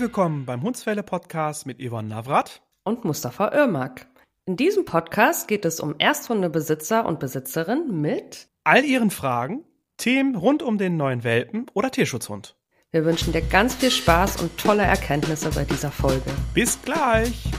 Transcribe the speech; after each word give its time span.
Herzlich 0.00 0.16
willkommen 0.16 0.46
beim 0.46 0.62
Hundswelle 0.62 1.02
Podcast 1.02 1.66
mit 1.66 1.78
Yvonne 1.78 2.08
Navrat 2.08 2.62
und 2.84 3.04
Mustafa 3.04 3.52
Irmak. 3.52 4.06
In 4.46 4.56
diesem 4.56 4.86
Podcast 4.86 5.46
geht 5.46 5.66
es 5.66 5.78
um 5.78 5.94
Ersthundebesitzer 5.98 7.04
und 7.04 7.20
Besitzerinnen 7.20 8.00
mit 8.00 8.48
all 8.64 8.82
ihren 8.82 9.10
Fragen, 9.10 9.62
Themen 9.98 10.36
rund 10.36 10.62
um 10.62 10.78
den 10.78 10.96
neuen 10.96 11.22
Welpen 11.22 11.66
oder 11.74 11.90
Tierschutzhund. 11.90 12.56
Wir 12.92 13.04
wünschen 13.04 13.34
dir 13.34 13.42
ganz 13.42 13.74
viel 13.74 13.90
Spaß 13.90 14.40
und 14.40 14.56
tolle 14.56 14.84
Erkenntnisse 14.84 15.50
bei 15.50 15.64
dieser 15.64 15.90
Folge. 15.90 16.30
Bis 16.54 16.80
gleich! 16.80 17.50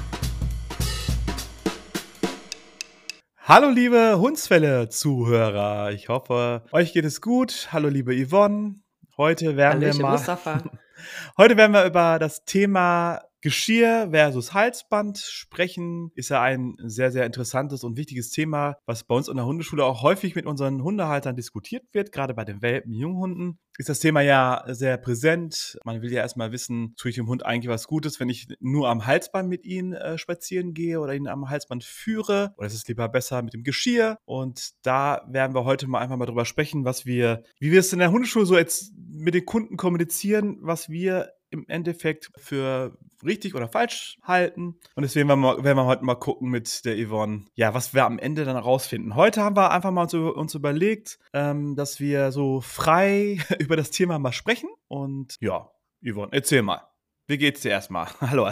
Hallo 3.38 3.70
liebe 3.70 4.18
Hundsfälle-Zuhörer, 4.18 5.92
ich 5.92 6.10
hoffe, 6.10 6.64
euch 6.72 6.92
geht 6.92 7.06
es 7.06 7.22
gut. 7.22 7.68
Hallo 7.72 7.90
liebe 7.90 8.16
Yvonne, 8.16 8.82
heute 9.16 9.58
werden 9.58 9.82
Hallöchen, 9.82 10.00
wir 10.00 10.06
mal 10.08 10.12
Mustafa. 10.14 10.64
heute 11.38 11.58
werden 11.58 11.74
wir 11.74 11.86
über 11.86 12.20
das 12.20 12.46
Thema 12.46 13.22
Geschirr 13.42 14.10
versus 14.12 14.54
Halsband 14.54 15.18
sprechen, 15.18 16.12
ist 16.16 16.30
ja 16.30 16.42
ein 16.42 16.76
sehr, 16.78 17.12
sehr 17.12 17.26
interessantes 17.26 17.84
und 17.84 17.98
wichtiges 17.98 18.30
Thema, 18.30 18.78
was 18.86 19.04
bei 19.04 19.16
uns 19.16 19.28
in 19.28 19.36
der 19.36 19.46
Hundeschule 19.46 19.84
auch 19.84 20.04
häufig 20.04 20.36
mit 20.36 20.46
unseren 20.46 20.84
Hundehaltern 20.84 21.36
diskutiert 21.36 21.84
wird, 21.92 22.12
gerade 22.12 22.34
bei 22.36 22.46
den 22.46 22.62
Welpen, 22.62 22.94
Junghunden. 22.94 23.60
Ist 23.78 23.90
das 23.90 24.00
Thema 24.00 24.22
ja 24.22 24.64
sehr 24.68 24.98
präsent. 24.98 25.80
Man 25.86 26.02
will 26.02 26.12
ja 26.12 26.22
erstmal 26.22 26.52
wissen, 26.52 26.94
tue 26.98 27.10
ich 27.10 27.16
dem 27.16 27.28
Hund 27.28 27.46
eigentlich 27.46 27.70
was 27.70 27.88
Gutes, 27.88 28.20
wenn 28.20 28.30
ich 28.30 28.48
nur 28.60 28.90
am 28.90 29.08
Halsband 29.08 29.50
mit 29.50 29.66
ihm 29.66 29.94
äh, 29.94 30.18
spazieren 30.20 30.74
gehe 30.74 31.00
oder 31.00 31.16
ihn 31.16 31.28
am 31.28 31.50
Halsband 31.50 31.84
führe? 31.84 32.54
Oder 32.58 32.68
ist 32.68 32.76
es 32.76 32.88
lieber 32.88 33.10
besser 33.10 33.42
mit 33.42 33.54
dem 33.54 33.64
Geschirr? 33.64 34.18
Und 34.26 34.72
da 34.84 35.26
werden 35.28 35.56
wir 35.56 35.66
heute 35.66 35.88
mal 35.88 36.00
einfach 36.00 36.18
mal 36.18 36.26
drüber 36.26 36.46
sprechen, 36.46 36.86
was 36.86 37.06
wir, 37.06 37.44
wie 37.60 37.72
wir 37.72 37.80
es 37.80 37.94
in 37.94 38.00
der 38.00 38.12
Hundeschule 38.12 38.46
so 38.46 38.58
jetzt 38.58 38.94
mit 38.96 39.34
den 39.34 39.46
Kunden 39.46 39.78
kommunizieren, 39.78 40.58
was 40.62 40.90
wir 40.90 41.32
im 41.52 41.66
Endeffekt 41.68 42.32
für 42.38 42.98
richtig 43.24 43.56
oder 43.56 43.68
falsch 43.68 44.18
halten. 44.24 44.80
Und 44.96 45.04
deswegen 45.04 45.30
werden 45.30 45.42
wir, 45.42 45.64
werden 45.64 45.78
wir 45.78 45.86
heute 45.86 46.04
mal 46.04 46.16
gucken 46.16 46.50
mit 46.50 46.86
der 46.86 46.98
Yvonne, 46.98 47.46
ja, 47.54 47.74
was 47.74 47.94
wir 47.94 48.06
am 48.06 48.20
Ende 48.20 48.46
dann 48.46 48.58
rausfinden. 48.58 49.16
Heute 49.16 49.44
haben 49.44 49.56
wir 49.56 49.72
einfach 49.72 49.92
mal 49.92 50.04
uns, 50.04 50.14
uns 50.14 50.56
überlegt, 50.56 51.20
ähm, 51.34 51.76
dass 51.76 52.00
wir 52.00 52.32
so 52.32 52.62
frei 52.62 53.38
über 53.60 53.76
das 53.76 53.92
Thema 53.92 54.18
mal 54.18 54.32
sprechen. 54.32 54.70
Und 54.88 55.36
ja, 55.40 55.70
Yvonne, 56.04 56.32
erzähl 56.32 56.62
mal. 56.62 56.88
Wie 57.28 57.38
geht's 57.38 57.62
dir 57.62 57.70
erstmal? 57.70 58.08
Hallo. 58.22 58.50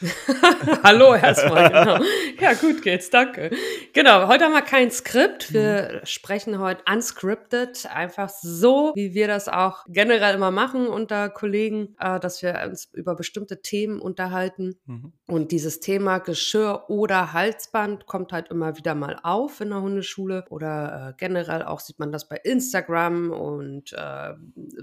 Hallo 0.82 1.14
erstmal, 1.14 1.68
genau. 1.68 1.98
Ja, 2.40 2.54
gut 2.54 2.82
geht's, 2.82 3.10
danke. 3.10 3.50
Genau, 3.92 4.28
heute 4.28 4.44
haben 4.44 4.52
wir 4.52 4.62
kein 4.62 4.90
Skript. 4.90 5.52
Wir 5.52 6.00
mhm. 6.00 6.06
sprechen 6.06 6.58
heute 6.58 6.82
unscripted, 6.90 7.86
einfach 7.86 8.28
so, 8.28 8.92
wie 8.94 9.14
wir 9.14 9.28
das 9.28 9.48
auch 9.48 9.84
generell 9.88 10.34
immer 10.34 10.50
machen 10.50 10.86
unter 10.86 11.28
Kollegen, 11.28 11.96
äh, 11.98 12.20
dass 12.20 12.42
wir 12.42 12.60
uns 12.68 12.88
über 12.92 13.14
bestimmte 13.14 13.62
Themen 13.62 14.00
unterhalten. 14.00 14.76
Mhm. 14.86 15.12
Und 15.26 15.52
dieses 15.52 15.80
Thema 15.80 16.18
Geschirr 16.18 16.84
oder 16.88 17.32
Halsband 17.32 18.06
kommt 18.06 18.32
halt 18.32 18.48
immer 18.48 18.76
wieder 18.76 18.94
mal 18.94 19.18
auf 19.22 19.60
in 19.60 19.70
der 19.70 19.80
Hundeschule 19.80 20.44
oder 20.50 21.10
äh, 21.10 21.14
generell 21.16 21.62
auch 21.62 21.80
sieht 21.80 21.98
man 21.98 22.12
das 22.12 22.28
bei 22.28 22.36
Instagram 22.36 23.30
und 23.30 23.92
äh, 23.92 24.34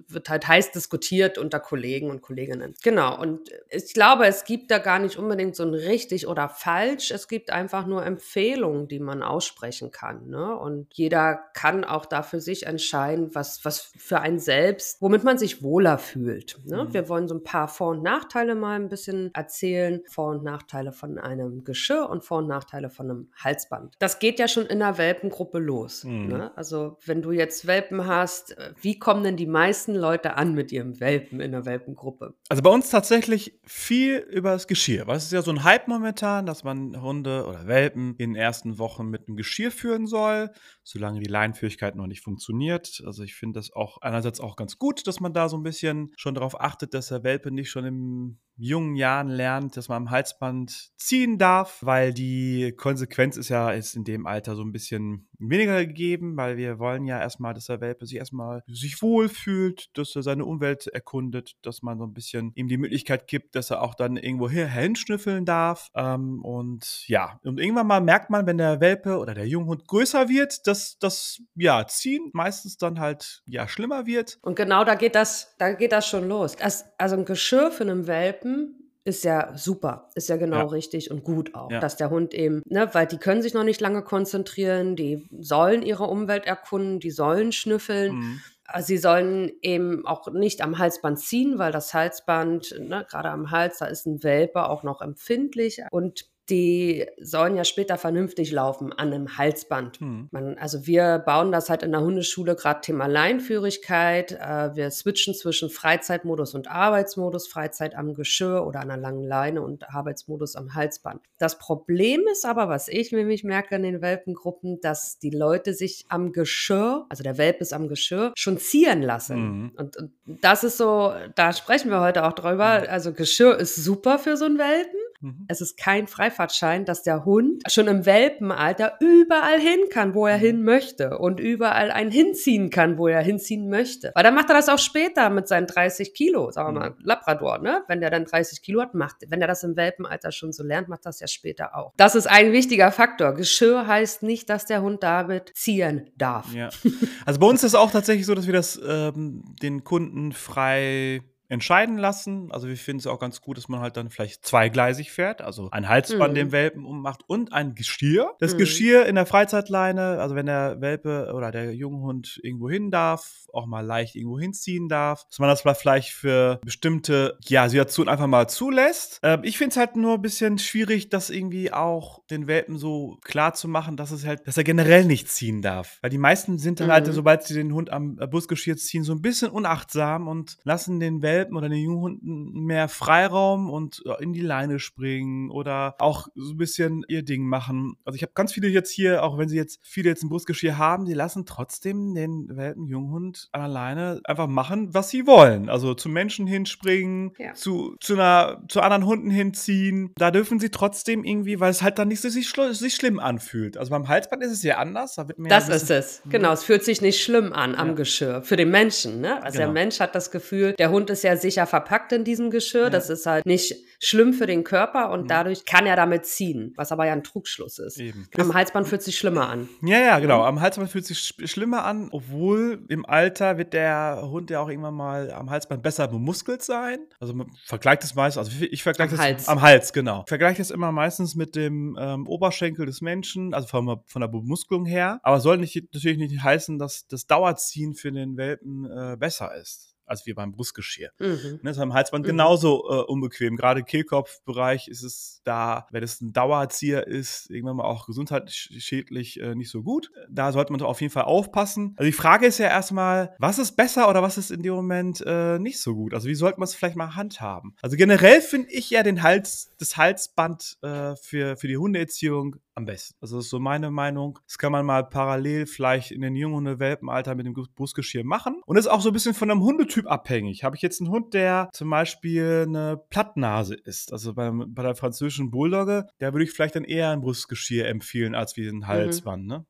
wird 0.07 0.29
halt 0.29 0.47
heiß 0.47 0.71
diskutiert 0.71 1.37
unter 1.37 1.59
Kollegen 1.59 2.09
und 2.09 2.21
Kolleginnen. 2.21 2.73
Genau, 2.81 3.19
und 3.19 3.49
ich 3.69 3.93
glaube, 3.93 4.25
es 4.25 4.43
gibt 4.43 4.71
da 4.71 4.79
gar 4.81 4.99
nicht 4.99 5.17
unbedingt 5.17 5.55
so 5.55 5.63
ein 5.63 5.73
richtig 5.73 6.27
oder 6.27 6.49
falsch. 6.49 7.11
Es 7.11 7.27
gibt 7.27 7.51
einfach 7.51 7.85
nur 7.85 8.05
Empfehlungen, 8.05 8.87
die 8.87 8.99
man 8.99 9.23
aussprechen 9.23 9.91
kann. 9.91 10.27
Ne? 10.27 10.55
Und 10.55 10.87
jeder 10.93 11.39
kann 11.53 11.83
auch 11.83 12.05
da 12.05 12.23
für 12.23 12.41
sich 12.41 12.65
entscheiden, 12.65 13.33
was, 13.33 13.63
was 13.63 13.91
für 13.97 14.19
einen 14.19 14.39
selbst, 14.39 15.01
womit 15.01 15.23
man 15.23 15.37
sich 15.37 15.63
wohler 15.63 15.97
fühlt. 15.97 16.57
Ne? 16.65 16.85
Mhm. 16.85 16.93
Wir 16.93 17.09
wollen 17.09 17.27
so 17.27 17.35
ein 17.35 17.43
paar 17.43 17.67
Vor- 17.67 17.91
und 17.91 18.03
Nachteile 18.03 18.55
mal 18.55 18.75
ein 18.75 18.89
bisschen 18.89 19.33
erzählen. 19.33 20.01
Vor- 20.09 20.31
und 20.31 20.43
Nachteile 20.43 20.91
von 20.91 21.17
einem 21.17 21.63
Geschirr 21.63 22.09
und 22.09 22.23
Vor- 22.23 22.39
und 22.39 22.47
Nachteile 22.47 22.89
von 22.89 23.09
einem 23.09 23.31
Halsband. 23.37 23.95
Das 23.99 24.19
geht 24.19 24.39
ja 24.39 24.47
schon 24.47 24.65
in 24.65 24.79
der 24.79 24.97
Welpengruppe 24.97 25.59
los. 25.59 26.03
Mhm. 26.03 26.27
Ne? 26.27 26.51
Also 26.57 26.97
wenn 27.05 27.21
du 27.21 27.31
jetzt 27.31 27.67
Welpen 27.67 28.07
hast, 28.07 28.57
äh, 28.57 28.73
wie 28.81 28.99
kommen 28.99 29.23
denn 29.23 29.37
die 29.37 29.47
meisten 29.47 29.95
Leute 29.95 30.35
an 30.35 30.53
mit 30.53 30.71
ihrem 30.71 30.99
Welpen 30.99 31.39
in 31.39 31.51
der 31.51 31.65
Welpengruppe? 31.65 32.33
Also 32.49 32.63
bei 32.63 32.69
uns 32.69 32.89
tatsächlich 32.89 33.59
viel 33.63 34.17
über 34.17 34.57
Geschirr. 34.71 35.05
Was 35.05 35.25
ist 35.25 35.33
ja 35.33 35.41
so 35.41 35.51
ein 35.51 35.65
Hype 35.65 35.89
momentan, 35.89 36.45
dass 36.45 36.63
man 36.63 37.01
Hunde 37.01 37.45
oder 37.45 37.67
Welpen 37.67 38.15
in 38.15 38.29
den 38.29 38.35
ersten 38.37 38.77
Wochen 38.77 39.09
mit 39.09 39.27
einem 39.27 39.35
Geschirr 39.35 39.69
führen 39.69 40.07
soll, 40.07 40.49
solange 40.81 41.19
die 41.19 41.29
Leinführigkeit 41.29 41.97
noch 41.97 42.07
nicht 42.07 42.21
funktioniert. 42.21 43.03
Also 43.05 43.23
ich 43.23 43.35
finde 43.35 43.59
das 43.59 43.73
auch 43.73 43.97
einerseits 43.97 44.39
auch 44.39 44.55
ganz 44.55 44.77
gut, 44.77 45.05
dass 45.07 45.19
man 45.19 45.33
da 45.33 45.49
so 45.49 45.57
ein 45.57 45.63
bisschen 45.63 46.13
schon 46.15 46.35
darauf 46.35 46.57
achtet, 46.61 46.93
dass 46.93 47.09
der 47.09 47.25
Welpe 47.25 47.51
nicht 47.51 47.69
schon 47.69 47.83
im 47.83 48.39
jungen 48.57 48.95
Jahren 48.95 49.29
lernt, 49.29 49.77
dass 49.77 49.89
man 49.89 50.03
am 50.03 50.11
Halsband 50.11 50.91
ziehen 50.97 51.37
darf, 51.37 51.79
weil 51.81 52.13
die 52.13 52.73
Konsequenz 52.77 53.37
ist 53.37 53.49
ja 53.49 53.71
ist 53.71 53.95
in 53.95 54.03
dem 54.03 54.27
Alter 54.27 54.55
so 54.55 54.63
ein 54.63 54.71
bisschen 54.71 55.27
weniger 55.39 55.85
gegeben, 55.85 56.37
weil 56.37 56.57
wir 56.57 56.79
wollen 56.79 57.05
ja 57.05 57.19
erstmal, 57.19 57.53
dass 57.53 57.65
der 57.65 57.81
Welpe 57.81 58.05
sich 58.05 58.17
erstmal 58.17 58.63
sich 58.67 59.01
wohlfühlt, 59.01 59.89
dass 59.97 60.15
er 60.15 60.23
seine 60.23 60.45
Umwelt 60.45 60.87
erkundet, 60.87 61.53
dass 61.63 61.81
man 61.81 61.97
so 61.97 62.05
ein 62.05 62.13
bisschen 62.13 62.51
ihm 62.55 62.67
die 62.67 62.77
Möglichkeit 62.77 63.27
gibt, 63.27 63.55
dass 63.55 63.71
er 63.71 63.81
auch 63.81 63.95
dann 63.95 64.17
irgendwo 64.17 64.49
hinschnüffeln 64.49 65.45
darf. 65.45 65.89
Ähm, 65.95 66.43
und 66.43 67.07
ja, 67.07 67.39
und 67.43 67.59
irgendwann 67.59 67.87
mal 67.87 68.01
merkt 68.01 68.29
man, 68.29 68.45
wenn 68.45 68.57
der 68.57 68.79
Welpe 68.79 69.17
oder 69.17 69.33
der 69.33 69.47
Junghund 69.47 69.87
größer 69.87 70.29
wird, 70.29 70.67
dass 70.67 70.97
das 70.99 71.41
ja 71.55 71.85
Ziehen 71.87 72.29
meistens 72.33 72.77
dann 72.77 72.99
halt 72.99 73.41
ja 73.45 73.67
schlimmer 73.67 74.05
wird. 74.05 74.37
Und 74.41 74.55
genau 74.55 74.83
da 74.83 74.95
geht 74.95 75.15
das, 75.15 75.55
da 75.57 75.73
geht 75.73 75.91
das 75.91 76.07
schon 76.07 76.27
los. 76.27 76.55
Also 76.97 77.15
ein 77.15 77.25
Geschirr 77.25 77.71
für 77.71 77.83
einen 77.83 78.07
Welpen 78.41 78.75
ist 79.03 79.23
ja 79.23 79.57
super, 79.57 80.09
ist 80.13 80.29
ja 80.29 80.37
genau 80.37 80.57
ja. 80.57 80.65
richtig 80.65 81.09
und 81.09 81.23
gut 81.23 81.55
auch, 81.55 81.71
ja. 81.71 81.79
dass 81.79 81.97
der 81.97 82.11
Hund 82.11 82.35
eben, 82.35 82.61
ne, 82.67 82.87
weil 82.93 83.07
die 83.07 83.17
können 83.17 83.41
sich 83.41 83.53
noch 83.53 83.63
nicht 83.63 83.81
lange 83.81 84.03
konzentrieren, 84.03 84.95
die 84.95 85.27
sollen 85.39 85.81
ihre 85.81 86.03
Umwelt 86.03 86.45
erkunden, 86.45 86.99
die 86.99 87.09
sollen 87.11 87.51
schnüffeln. 87.51 88.15
Mhm. 88.15 88.41
Sie 88.79 88.97
sollen 88.97 89.51
eben 89.63 90.05
auch 90.05 90.31
nicht 90.31 90.61
am 90.61 90.77
Halsband 90.77 91.19
ziehen, 91.19 91.57
weil 91.57 91.73
das 91.73 91.93
Halsband, 91.93 92.79
ne, 92.79 93.05
gerade 93.09 93.29
am 93.29 93.51
Hals, 93.51 93.79
da 93.79 93.85
ist 93.85 94.05
ein 94.05 94.23
Welpe 94.23 94.69
auch 94.69 94.83
noch 94.83 95.01
empfindlich. 95.01 95.81
Und 95.91 96.30
die 96.49 97.05
sollen 97.21 97.55
ja 97.55 97.63
später 97.63 97.97
vernünftig 97.97 98.51
laufen 98.51 98.91
an 98.91 99.13
einem 99.13 99.37
Halsband. 99.37 99.99
Hm. 99.99 100.27
Man, 100.31 100.57
also 100.57 100.85
wir 100.85 101.19
bauen 101.19 101.51
das 101.51 101.69
halt 101.69 101.83
in 101.83 101.91
der 101.91 102.01
Hundeschule 102.01 102.55
gerade 102.55 102.81
Thema 102.81 103.07
Leinführigkeit. 103.07 104.33
Äh, 104.33 104.75
wir 104.75 104.91
switchen 104.91 105.33
zwischen 105.33 105.69
Freizeitmodus 105.69 106.53
und 106.53 106.69
Arbeitsmodus, 106.69 107.47
Freizeit 107.47 107.95
am 107.95 108.13
Geschirr 108.13 108.65
oder 108.65 108.81
an 108.81 108.91
einer 108.91 109.01
langen 109.01 109.23
Leine 109.23 109.61
und 109.61 109.89
Arbeitsmodus 109.89 110.55
am 110.55 110.73
Halsband. 110.73 111.21
Das 111.37 111.57
Problem 111.57 112.21
ist 112.31 112.45
aber, 112.45 112.69
was 112.69 112.87
ich 112.87 113.11
nämlich 113.11 113.43
merke 113.43 113.75
in 113.75 113.83
den 113.83 114.01
Welpengruppen, 114.01 114.79
dass 114.81 115.19
die 115.19 115.29
Leute 115.29 115.73
sich 115.73 116.05
am 116.09 116.31
Geschirr, 116.31 117.05
also 117.09 117.23
der 117.23 117.37
Welp 117.37 117.61
ist 117.61 117.73
am 117.73 117.87
Geschirr, 117.87 118.33
schon 118.35 118.57
ziehen 118.57 119.01
lassen. 119.01 119.37
Mhm. 119.37 119.71
Und, 119.77 119.97
und 119.97 120.11
das 120.25 120.63
ist 120.63 120.77
so, 120.77 121.13
da 121.35 121.53
sprechen 121.53 121.89
wir 121.89 122.01
heute 122.01 122.25
auch 122.25 122.33
drüber. 122.33 122.81
Mhm. 122.81 122.87
Also 122.89 123.13
Geschirr 123.13 123.57
ist 123.57 123.75
super 123.75 124.19
für 124.19 124.37
so 124.37 124.45
einen 124.45 124.57
Welpen. 124.57 125.00
Mhm. 125.21 125.45
Es 125.47 125.61
ist 125.61 125.77
kein 125.77 126.07
Freifahrtschein, 126.07 126.85
dass 126.85 127.03
der 127.03 127.25
Hund 127.25 127.63
schon 127.67 127.87
im 127.87 128.05
Welpenalter 128.05 128.97
überall 128.99 129.59
hin 129.59 129.79
kann, 129.89 130.13
wo 130.13 130.25
er 130.25 130.37
mhm. 130.37 130.41
hin 130.41 130.63
möchte 130.63 131.17
und 131.17 131.39
überall 131.39 131.91
einen 131.91 132.11
hinziehen 132.11 132.69
kann, 132.69 132.97
wo 132.97 133.07
er 133.07 133.21
hinziehen 133.21 133.69
möchte. 133.69 134.11
Weil 134.15 134.23
dann 134.23 134.35
macht 134.35 134.49
er 134.49 134.55
das 134.55 134.69
auch 134.69 134.79
später 134.79 135.29
mit 135.29 135.47
seinen 135.47 135.67
30 135.67 136.13
Kilo, 136.13 136.51
sagen 136.51 136.73
wir 136.73 136.79
mal, 136.79 136.89
mhm. 136.91 136.95
Labrador, 137.03 137.59
ne? 137.59 137.83
Wenn 137.87 138.01
der 138.01 138.09
dann 138.09 138.25
30 138.25 138.61
Kilo 138.61 138.81
hat, 138.81 138.93
macht, 138.93 139.17
wenn 139.27 139.41
er 139.41 139.47
das 139.47 139.63
im 139.63 139.75
Welpenalter 139.75 140.31
schon 140.31 140.51
so 140.51 140.63
lernt, 140.63 140.87
macht 140.87 141.05
das 141.05 141.19
ja 141.19 141.27
später 141.27 141.75
auch. 141.75 141.93
Das 141.97 142.15
ist 142.15 142.27
ein 142.27 142.51
wichtiger 142.51 142.91
Faktor. 142.91 143.33
Geschirr 143.33 143.87
heißt 143.87 144.23
nicht, 144.23 144.49
dass 144.49 144.65
der 144.65 144.81
Hund 144.81 145.03
damit 145.03 145.51
ziehen 145.55 146.09
darf. 146.17 146.53
Ja. 146.53 146.69
Also 147.25 147.39
bei 147.39 147.47
uns 147.47 147.63
ist 147.63 147.69
es 147.69 147.75
auch 147.75 147.91
tatsächlich 147.91 148.25
so, 148.25 148.35
dass 148.35 148.47
wir 148.47 148.53
das 148.53 148.79
ähm, 148.83 149.43
den 149.61 149.83
Kunden 149.83 150.31
frei 150.31 151.21
entscheiden 151.51 151.97
lassen. 151.97 152.49
Also 152.51 152.69
wir 152.69 152.77
finden 152.77 152.99
es 152.99 153.07
auch 153.07 153.19
ganz 153.19 153.41
gut, 153.41 153.57
dass 153.57 153.67
man 153.67 153.81
halt 153.81 153.97
dann 153.97 154.09
vielleicht 154.09 154.45
zweigleisig 154.45 155.11
fährt, 155.11 155.41
also 155.41 155.69
ein 155.71 155.89
Halsband 155.89 156.31
mhm. 156.31 156.35
dem 156.35 156.51
Welpen 156.53 156.85
ummacht 156.85 157.23
und 157.27 157.51
ein 157.51 157.75
Geschirr. 157.75 158.35
Das 158.39 158.53
mhm. 158.53 158.59
Geschirr 158.59 159.05
in 159.05 159.15
der 159.15 159.25
Freizeitleine, 159.25 160.19
also 160.19 160.33
wenn 160.35 160.45
der 160.45 160.79
Welpe 160.79 161.33
oder 161.35 161.51
der 161.51 161.75
Junghund 161.75 162.39
irgendwo 162.41 162.69
hin 162.69 162.89
darf, 162.89 163.47
auch 163.51 163.65
mal 163.65 163.85
leicht 163.85 164.15
irgendwo 164.15 164.39
hinziehen 164.39 164.87
darf, 164.87 165.25
dass 165.27 165.39
man 165.39 165.49
das 165.49 165.61
vielleicht 165.77 166.11
für 166.11 166.61
bestimmte 166.63 167.37
ja, 167.43 167.67
Situationen 167.67 168.09
einfach 168.09 168.27
mal 168.27 168.47
zulässt. 168.47 169.19
Äh, 169.21 169.39
ich 169.43 169.57
finde 169.57 169.71
es 169.71 169.77
halt 169.77 169.97
nur 169.97 170.15
ein 170.15 170.21
bisschen 170.21 170.57
schwierig, 170.57 171.09
das 171.09 171.29
irgendwie 171.29 171.73
auch 171.73 172.25
den 172.27 172.47
Welpen 172.47 172.77
so 172.77 173.19
klar 173.25 173.53
zu 173.53 173.67
machen, 173.67 173.97
dass 173.97 174.11
es 174.11 174.25
halt, 174.25 174.47
dass 174.47 174.57
er 174.57 174.63
generell 174.63 175.03
nicht 175.03 175.27
ziehen 175.29 175.61
darf. 175.61 175.99
Weil 176.01 176.11
die 176.11 176.17
meisten 176.17 176.57
sind 176.59 176.79
dann 176.79 176.91
halt, 176.91 177.03
mhm. 177.03 177.07
halt, 177.07 177.15
sobald 177.15 177.43
sie 177.43 177.55
den 177.55 177.73
Hund 177.73 177.89
am 177.89 178.15
Busgeschirr 178.15 178.77
ziehen, 178.77 179.03
so 179.03 179.11
ein 179.11 179.21
bisschen 179.21 179.51
unachtsam 179.51 180.29
und 180.29 180.57
lassen 180.63 181.01
den 181.01 181.21
Welpen 181.21 181.40
Welpen 181.41 181.57
oder 181.57 181.69
den 181.69 181.79
Junghunden 181.79 182.63
mehr 182.65 182.87
Freiraum 182.87 183.69
und 183.69 184.03
äh, 184.05 184.23
in 184.23 184.33
die 184.33 184.41
Leine 184.41 184.79
springen 184.79 185.49
oder 185.49 185.95
auch 185.99 186.27
so 186.35 186.53
ein 186.53 186.57
bisschen 186.57 187.03
ihr 187.07 187.23
Ding 187.23 187.43
machen. 187.43 187.95
Also 188.05 188.15
ich 188.15 188.21
habe 188.21 188.33
ganz 188.33 188.53
viele 188.53 188.67
jetzt 188.67 188.91
hier, 188.91 189.23
auch 189.23 189.37
wenn 189.37 189.49
sie 189.49 189.57
jetzt 189.57 189.79
viele 189.83 190.09
jetzt 190.09 190.23
ein 190.23 190.29
Brustgeschirr 190.29 190.77
haben, 190.77 191.05
die 191.05 191.13
lassen 191.13 191.45
trotzdem 191.45 192.13
den 192.13 192.47
Welpen 192.55 192.87
Junghund 192.87 193.49
an 193.51 193.61
der 193.61 193.69
Leine 193.69 194.21
einfach 194.23 194.47
machen, 194.47 194.93
was 194.93 195.09
sie 195.09 195.25
wollen. 195.25 195.69
Also 195.69 195.93
zu 195.93 196.09
Menschen 196.09 196.47
hinspringen, 196.47 197.33
ja. 197.37 197.53
zu, 197.53 197.95
zu, 197.99 198.13
einer, 198.13 198.63
zu 198.67 198.81
anderen 198.81 199.05
Hunden 199.05 199.29
hinziehen. 199.29 200.11
Da 200.17 200.31
dürfen 200.31 200.59
sie 200.59 200.69
trotzdem 200.69 201.23
irgendwie, 201.23 201.59
weil 201.59 201.71
es 201.71 201.81
halt 201.81 201.97
dann 201.97 202.07
nicht 202.07 202.21
so 202.21 202.29
sich, 202.29 202.51
sich 202.71 202.95
schlimm 202.95 203.19
anfühlt. 203.19 203.77
Also 203.77 203.89
beim 203.89 204.07
Halsband 204.07 204.43
ist 204.43 204.51
es 204.51 204.63
ja 204.63 204.77
anders. 204.77 205.15
Da 205.15 205.25
das 205.37 205.69
ist 205.69 205.89
es. 205.89 206.21
Genau, 206.29 206.51
es 206.51 206.63
fühlt 206.63 206.83
sich 206.83 207.01
nicht 207.01 207.21
schlimm 207.23 207.53
an 207.53 207.75
am 207.75 207.89
ja. 207.89 207.93
Geschirr. 207.93 208.43
Für 208.43 208.55
den 208.55 208.69
Menschen. 208.69 209.21
Ne? 209.21 209.41
Also 209.43 209.57
genau. 209.57 209.73
der 209.73 209.73
Mensch 209.73 209.99
hat 209.99 210.15
das 210.15 210.31
Gefühl, 210.31 210.73
der 210.73 210.91
Hund 210.91 211.09
ist 211.09 211.23
ja 211.23 211.30
sicher 211.37 211.67
verpackt 211.67 212.11
in 212.11 212.23
diesem 212.23 212.49
Geschirr. 212.51 212.83
Ja. 212.83 212.89
Das 212.89 213.09
ist 213.09 213.25
halt 213.25 213.45
nicht 213.45 213.75
schlimm 214.03 214.33
für 214.33 214.47
den 214.47 214.63
Körper 214.63 215.11
und 215.11 215.23
mhm. 215.23 215.27
dadurch 215.27 215.65
kann 215.65 215.85
er 215.85 215.95
damit 215.95 216.25
ziehen, 216.25 216.73
was 216.75 216.91
aber 216.91 217.05
ja 217.05 217.13
ein 217.13 217.23
Trugschluss 217.23 217.77
ist. 217.77 217.99
Eben. 217.99 218.27
Am 218.35 218.53
Halsband 218.53 218.87
fühlt 218.87 219.03
sich 219.03 219.17
schlimmer 219.17 219.47
an. 219.47 219.69
Ja, 219.83 219.99
ja, 219.99 220.19
genau. 220.19 220.43
Am 220.43 220.59
Halsband 220.59 220.89
fühlt 220.89 221.05
sich 221.05 221.19
schlimmer 221.19 221.85
an, 221.85 222.09
obwohl 222.11 222.83
im 222.89 223.05
Alter 223.05 223.59
wird 223.59 223.73
der 223.73 224.21
Hund 224.23 224.49
ja 224.49 224.59
auch 224.59 224.69
irgendwann 224.69 224.95
mal 224.95 225.31
am 225.31 225.51
Halsband 225.51 225.83
besser 225.83 226.07
bemuskelt 226.07 226.63
sein. 226.63 226.99
Also 227.19 227.35
man 227.35 227.51
vergleicht 227.65 228.03
es 228.03 228.15
meist, 228.15 228.39
also 228.39 228.51
ich 228.59 228.81
vergleiche 228.81 229.11
das 229.11 229.19
Hals. 229.19 229.47
am 229.47 229.61
Hals, 229.61 229.93
genau. 229.93 230.21
Ich 230.25 230.29
vergleiche 230.29 230.57
das 230.57 230.71
immer 230.71 230.91
meistens 230.91 231.35
mit 231.35 231.55
dem 231.55 231.95
ähm, 231.99 232.27
Oberschenkel 232.27 232.87
des 232.87 233.01
Menschen, 233.01 233.53
also 233.53 233.67
von, 233.67 234.01
von 234.07 234.21
der 234.21 234.27
Bemuskelung 234.27 234.85
her. 234.85 235.19
Aber 235.21 235.39
soll 235.39 235.57
nicht, 235.57 235.75
natürlich 235.93 236.17
nicht 236.17 236.41
heißen, 236.41 236.79
dass 236.79 237.05
das 237.07 237.27
Dauerziehen 237.27 237.93
für 237.93 238.11
den 238.11 238.35
Welpen 238.35 238.85
äh, 238.85 239.15
besser 239.17 239.53
ist 239.55 239.90
als 240.11 240.25
wie 240.25 240.33
beim 240.33 240.51
Brustgeschirr. 240.51 241.09
Mhm. 241.19 241.59
Ne, 241.63 241.71
ist 241.71 241.77
beim 241.77 241.93
Halsband 241.93 242.25
mhm. 242.25 242.29
genauso 242.29 242.83
äh, 242.89 243.03
unbequem. 243.03 243.55
Gerade 243.55 243.83
Kehlkopfbereich 243.83 244.87
ist 244.87 245.03
es 245.03 245.41
da, 245.43 245.87
wenn 245.91 246.03
es 246.03 246.21
ein 246.21 246.33
Dauerzieher 246.33 247.07
ist, 247.07 247.49
irgendwann 247.49 247.77
mal 247.77 247.85
auch 247.85 248.05
gesundheitsschädlich 248.05 249.39
äh, 249.39 249.55
nicht 249.55 249.71
so 249.71 249.81
gut. 249.81 250.11
Da 250.29 250.51
sollte 250.51 250.71
man 250.71 250.81
auf 250.81 251.01
jeden 251.01 251.13
Fall 251.13 251.23
aufpassen. 251.23 251.93
Also 251.97 252.05
die 252.07 252.15
Frage 252.15 252.45
ist 252.45 252.59
ja 252.59 252.67
erstmal, 252.67 253.35
was 253.39 253.57
ist 253.57 253.75
besser 253.75 254.09
oder 254.09 254.21
was 254.21 254.37
ist 254.37 254.51
in 254.51 254.61
dem 254.61 254.73
Moment 254.73 255.23
äh, 255.25 255.57
nicht 255.57 255.79
so 255.79 255.95
gut? 255.95 256.13
Also 256.13 256.27
wie 256.27 256.35
sollte 256.35 256.59
man 256.59 256.65
es 256.65 256.75
vielleicht 256.75 256.97
mal 256.97 257.15
handhaben? 257.15 257.75
Also 257.81 257.95
generell 257.95 258.41
finde 258.41 258.69
ich 258.69 258.89
ja 258.89 259.03
den 259.03 259.23
Hals, 259.23 259.71
das 259.79 259.97
Halsband 259.97 260.77
äh, 260.81 261.15
für, 261.15 261.55
für 261.55 261.67
die 261.67 261.77
Hundeerziehung 261.77 262.57
am 262.75 262.85
besten. 262.85 263.17
Also 263.21 263.37
das 263.37 263.45
ist 263.45 263.51
so 263.51 263.59
meine 263.59 263.91
Meinung. 263.91 264.39
Das 264.47 264.57
kann 264.57 264.71
man 264.71 264.85
mal 264.85 265.03
parallel 265.03 265.65
vielleicht 265.65 266.11
in 266.11 266.21
den 266.21 266.35
jungen 266.35 266.79
Welpenalter 266.79 267.35
mit 267.35 267.45
dem 267.45 267.53
Brustgeschirr 267.53 268.23
machen. 268.23 268.61
Und 268.65 268.77
ist 268.77 268.87
auch 268.87 269.01
so 269.01 269.09
ein 269.09 269.13
bisschen 269.13 269.33
von 269.33 269.51
einem 269.51 269.61
Hundetyp 269.61 270.07
abhängig. 270.07 270.63
Habe 270.63 270.75
ich 270.75 270.81
jetzt 270.81 271.01
einen 271.01 271.11
Hund, 271.11 271.33
der 271.33 271.69
zum 271.73 271.89
Beispiel 271.89 272.65
eine 272.67 273.01
Plattnase 273.09 273.75
ist, 273.75 274.13
also 274.13 274.33
bei, 274.33 274.51
bei 274.51 274.83
der 274.83 274.95
französischen 274.95 275.51
Bulldogge, 275.51 276.07
der 276.19 276.33
würde 276.33 276.43
ich 276.43 276.51
vielleicht 276.51 276.75
dann 276.75 276.83
eher 276.83 277.09
ein 277.09 277.21
Brustgeschirr 277.21 277.87
empfehlen 277.87 278.35
als 278.35 278.57
wie 278.57 278.67
ein 278.67 278.77
mhm. 278.77 278.87
Halsband. 278.87 279.43
Mhm. 279.43 279.49
Ne? 279.49 279.65